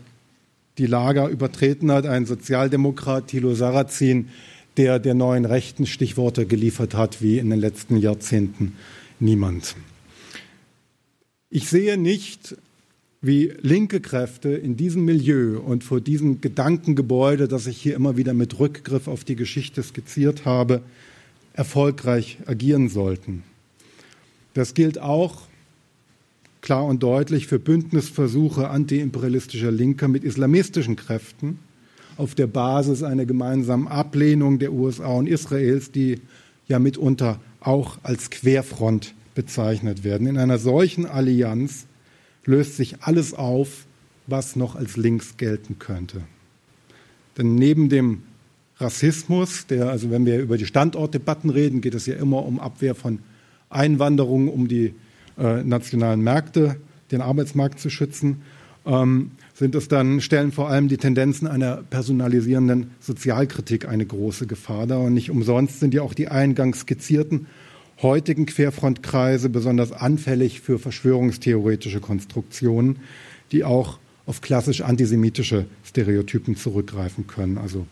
die 0.77 0.87
Lager 0.87 1.27
übertreten 1.27 1.91
hat, 1.91 2.05
ein 2.07 2.25
Sozialdemokrat, 2.25 3.27
Thilo 3.27 3.53
Sarrazin, 3.53 4.29
der 4.77 4.99
der 4.99 5.13
neuen 5.13 5.45
Rechten 5.45 5.85
Stichworte 5.85 6.45
geliefert 6.45 6.95
hat 6.95 7.21
wie 7.21 7.37
in 7.37 7.49
den 7.49 7.59
letzten 7.59 7.97
Jahrzehnten 7.97 8.73
niemand. 9.19 9.75
Ich 11.49 11.69
sehe 11.69 11.97
nicht, 11.97 12.55
wie 13.21 13.53
linke 13.61 14.01
Kräfte 14.01 14.49
in 14.49 14.77
diesem 14.77 15.05
Milieu 15.05 15.59
und 15.59 15.83
vor 15.83 16.01
diesem 16.01 16.41
Gedankengebäude, 16.41 17.47
das 17.47 17.67
ich 17.67 17.79
hier 17.79 17.95
immer 17.95 18.17
wieder 18.17 18.33
mit 18.33 18.59
Rückgriff 18.59 19.07
auf 19.07 19.23
die 19.23 19.35
Geschichte 19.35 19.83
skizziert 19.83 20.45
habe, 20.45 20.81
erfolgreich 21.53 22.37
agieren 22.45 22.89
sollten. 22.89 23.43
Das 24.53 24.73
gilt 24.73 24.99
auch 24.99 25.43
klar 26.61 26.85
und 26.85 27.03
deutlich 27.03 27.47
für 27.47 27.59
Bündnisversuche 27.59 28.69
antiimperialistischer 28.69 29.71
Linker 29.71 30.07
mit 30.07 30.23
islamistischen 30.23 30.95
Kräften, 30.95 31.59
auf 32.21 32.35
der 32.35 32.45
Basis 32.45 33.01
einer 33.01 33.25
gemeinsamen 33.25 33.87
Ablehnung 33.87 34.59
der 34.59 34.71
USA 34.71 35.07
und 35.07 35.27
Israels, 35.27 35.91
die 35.91 36.21
ja 36.67 36.77
mitunter 36.77 37.39
auch 37.59 37.97
als 38.03 38.29
Querfront 38.29 39.15
bezeichnet 39.33 40.03
werden. 40.03 40.27
In 40.27 40.37
einer 40.37 40.59
solchen 40.59 41.07
Allianz 41.07 41.87
löst 42.45 42.77
sich 42.77 43.01
alles 43.01 43.33
auf, 43.33 43.87
was 44.27 44.55
noch 44.55 44.75
als 44.75 44.97
links 44.97 45.37
gelten 45.37 45.79
könnte. 45.79 46.21
Denn 47.39 47.55
neben 47.55 47.89
dem 47.89 48.21
Rassismus, 48.77 49.65
der, 49.65 49.89
also 49.89 50.11
wenn 50.11 50.27
wir 50.27 50.39
über 50.39 50.57
die 50.57 50.67
Standortdebatten 50.67 51.49
reden, 51.49 51.81
geht 51.81 51.95
es 51.95 52.05
ja 52.05 52.15
immer 52.15 52.45
um 52.45 52.59
Abwehr 52.59 52.93
von 52.93 53.17
Einwanderung, 53.71 54.47
um 54.47 54.67
die 54.67 54.93
äh, 55.39 55.63
nationalen 55.63 56.21
Märkte, 56.21 56.75
den 57.11 57.21
Arbeitsmarkt 57.21 57.79
zu 57.79 57.89
schützen, 57.89 58.43
ähm, 58.85 59.31
sind 59.53 59.75
es 59.75 59.87
dann, 59.87 60.21
stellen 60.21 60.51
vor 60.51 60.69
allem 60.69 60.87
die 60.87 60.97
Tendenzen 60.97 61.47
einer 61.47 61.77
personalisierenden 61.77 62.91
Sozialkritik 62.99 63.87
eine 63.87 64.05
große 64.05 64.47
Gefahr 64.47 64.87
dar. 64.87 65.01
Und 65.01 65.13
nicht 65.13 65.29
umsonst 65.29 65.79
sind 65.79 65.93
ja 65.93 66.01
auch 66.01 66.13
die 66.13 66.29
eingangs 66.29 66.81
skizzierten 66.81 67.47
heutigen 68.01 68.45
Querfrontkreise 68.45 69.49
besonders 69.49 69.91
anfällig 69.91 70.61
für 70.61 70.79
verschwörungstheoretische 70.79 71.99
Konstruktionen, 71.99 72.99
die 73.51 73.63
auch 73.63 73.99
auf 74.25 74.41
klassisch 74.41 74.81
antisemitische 74.81 75.65
Stereotypen 75.83 76.55
zurückgreifen 76.55 77.27
können. 77.27 77.59
Also 77.59 77.85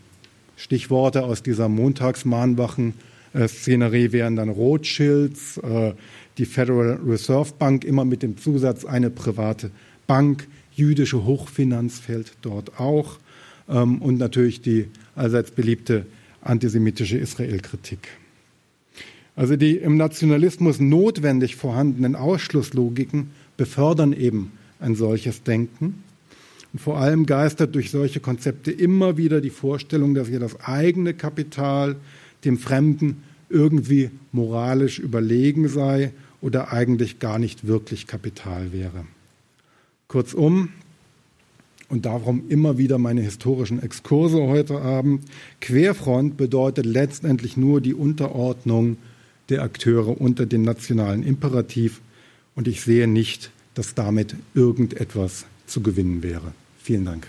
Stichworte 0.56 1.22
aus 1.24 1.42
dieser 1.42 1.68
Montagsmahnwachen-Szenerie 1.68 4.12
wären 4.12 4.36
dann 4.36 4.48
Rothschilds, 4.48 5.58
äh, 5.58 5.92
die 6.38 6.46
Federal 6.46 7.00
Reserve 7.06 7.52
Bank, 7.58 7.84
immer 7.84 8.04
mit 8.04 8.22
dem 8.22 8.36
Zusatz 8.36 8.84
eine 8.84 9.10
private 9.10 9.72
Bank, 10.06 10.46
jüdische 10.80 11.24
Hochfinanz 11.24 11.98
fällt 11.98 12.32
dort 12.42 12.80
auch 12.80 13.18
ähm, 13.68 14.02
und 14.02 14.18
natürlich 14.18 14.60
die 14.60 14.86
allseits 15.14 15.50
beliebte 15.50 16.06
antisemitische 16.42 17.18
Israel-Kritik. 17.18 18.08
Also 19.36 19.56
die 19.56 19.76
im 19.76 19.96
Nationalismus 19.96 20.80
notwendig 20.80 21.56
vorhandenen 21.56 22.16
Ausschlusslogiken 22.16 23.30
befördern 23.56 24.12
eben 24.12 24.52
ein 24.80 24.96
solches 24.96 25.42
Denken. 25.42 26.02
Und 26.72 26.78
vor 26.78 26.98
allem 26.98 27.26
geistert 27.26 27.74
durch 27.74 27.90
solche 27.90 28.20
Konzepte 28.20 28.70
immer 28.70 29.16
wieder 29.16 29.40
die 29.40 29.50
Vorstellung, 29.50 30.14
dass 30.14 30.28
hier 30.28 30.40
das 30.40 30.60
eigene 30.60 31.14
Kapital 31.14 31.96
dem 32.44 32.58
Fremden 32.58 33.22
irgendwie 33.48 34.10
moralisch 34.32 34.98
überlegen 34.98 35.68
sei 35.68 36.12
oder 36.40 36.72
eigentlich 36.72 37.18
gar 37.18 37.38
nicht 37.38 37.66
wirklich 37.66 38.06
Kapital 38.06 38.72
wäre. 38.72 39.04
Kurzum, 40.10 40.70
und 41.88 42.04
darum 42.04 42.44
immer 42.48 42.78
wieder 42.78 42.98
meine 42.98 43.20
historischen 43.20 43.80
Exkurse 43.82 44.42
heute 44.42 44.80
Abend, 44.80 45.24
Querfront 45.60 46.36
bedeutet 46.36 46.84
letztendlich 46.84 47.56
nur 47.56 47.80
die 47.80 47.94
Unterordnung 47.94 48.96
der 49.50 49.62
Akteure 49.62 50.20
unter 50.20 50.46
den 50.46 50.62
nationalen 50.62 51.22
Imperativ 51.22 52.00
und 52.56 52.66
ich 52.66 52.80
sehe 52.80 53.06
nicht, 53.06 53.52
dass 53.74 53.94
damit 53.94 54.34
irgendetwas 54.54 55.46
zu 55.66 55.80
gewinnen 55.80 56.24
wäre. 56.24 56.52
Vielen 56.82 57.04
Dank. 57.04 57.28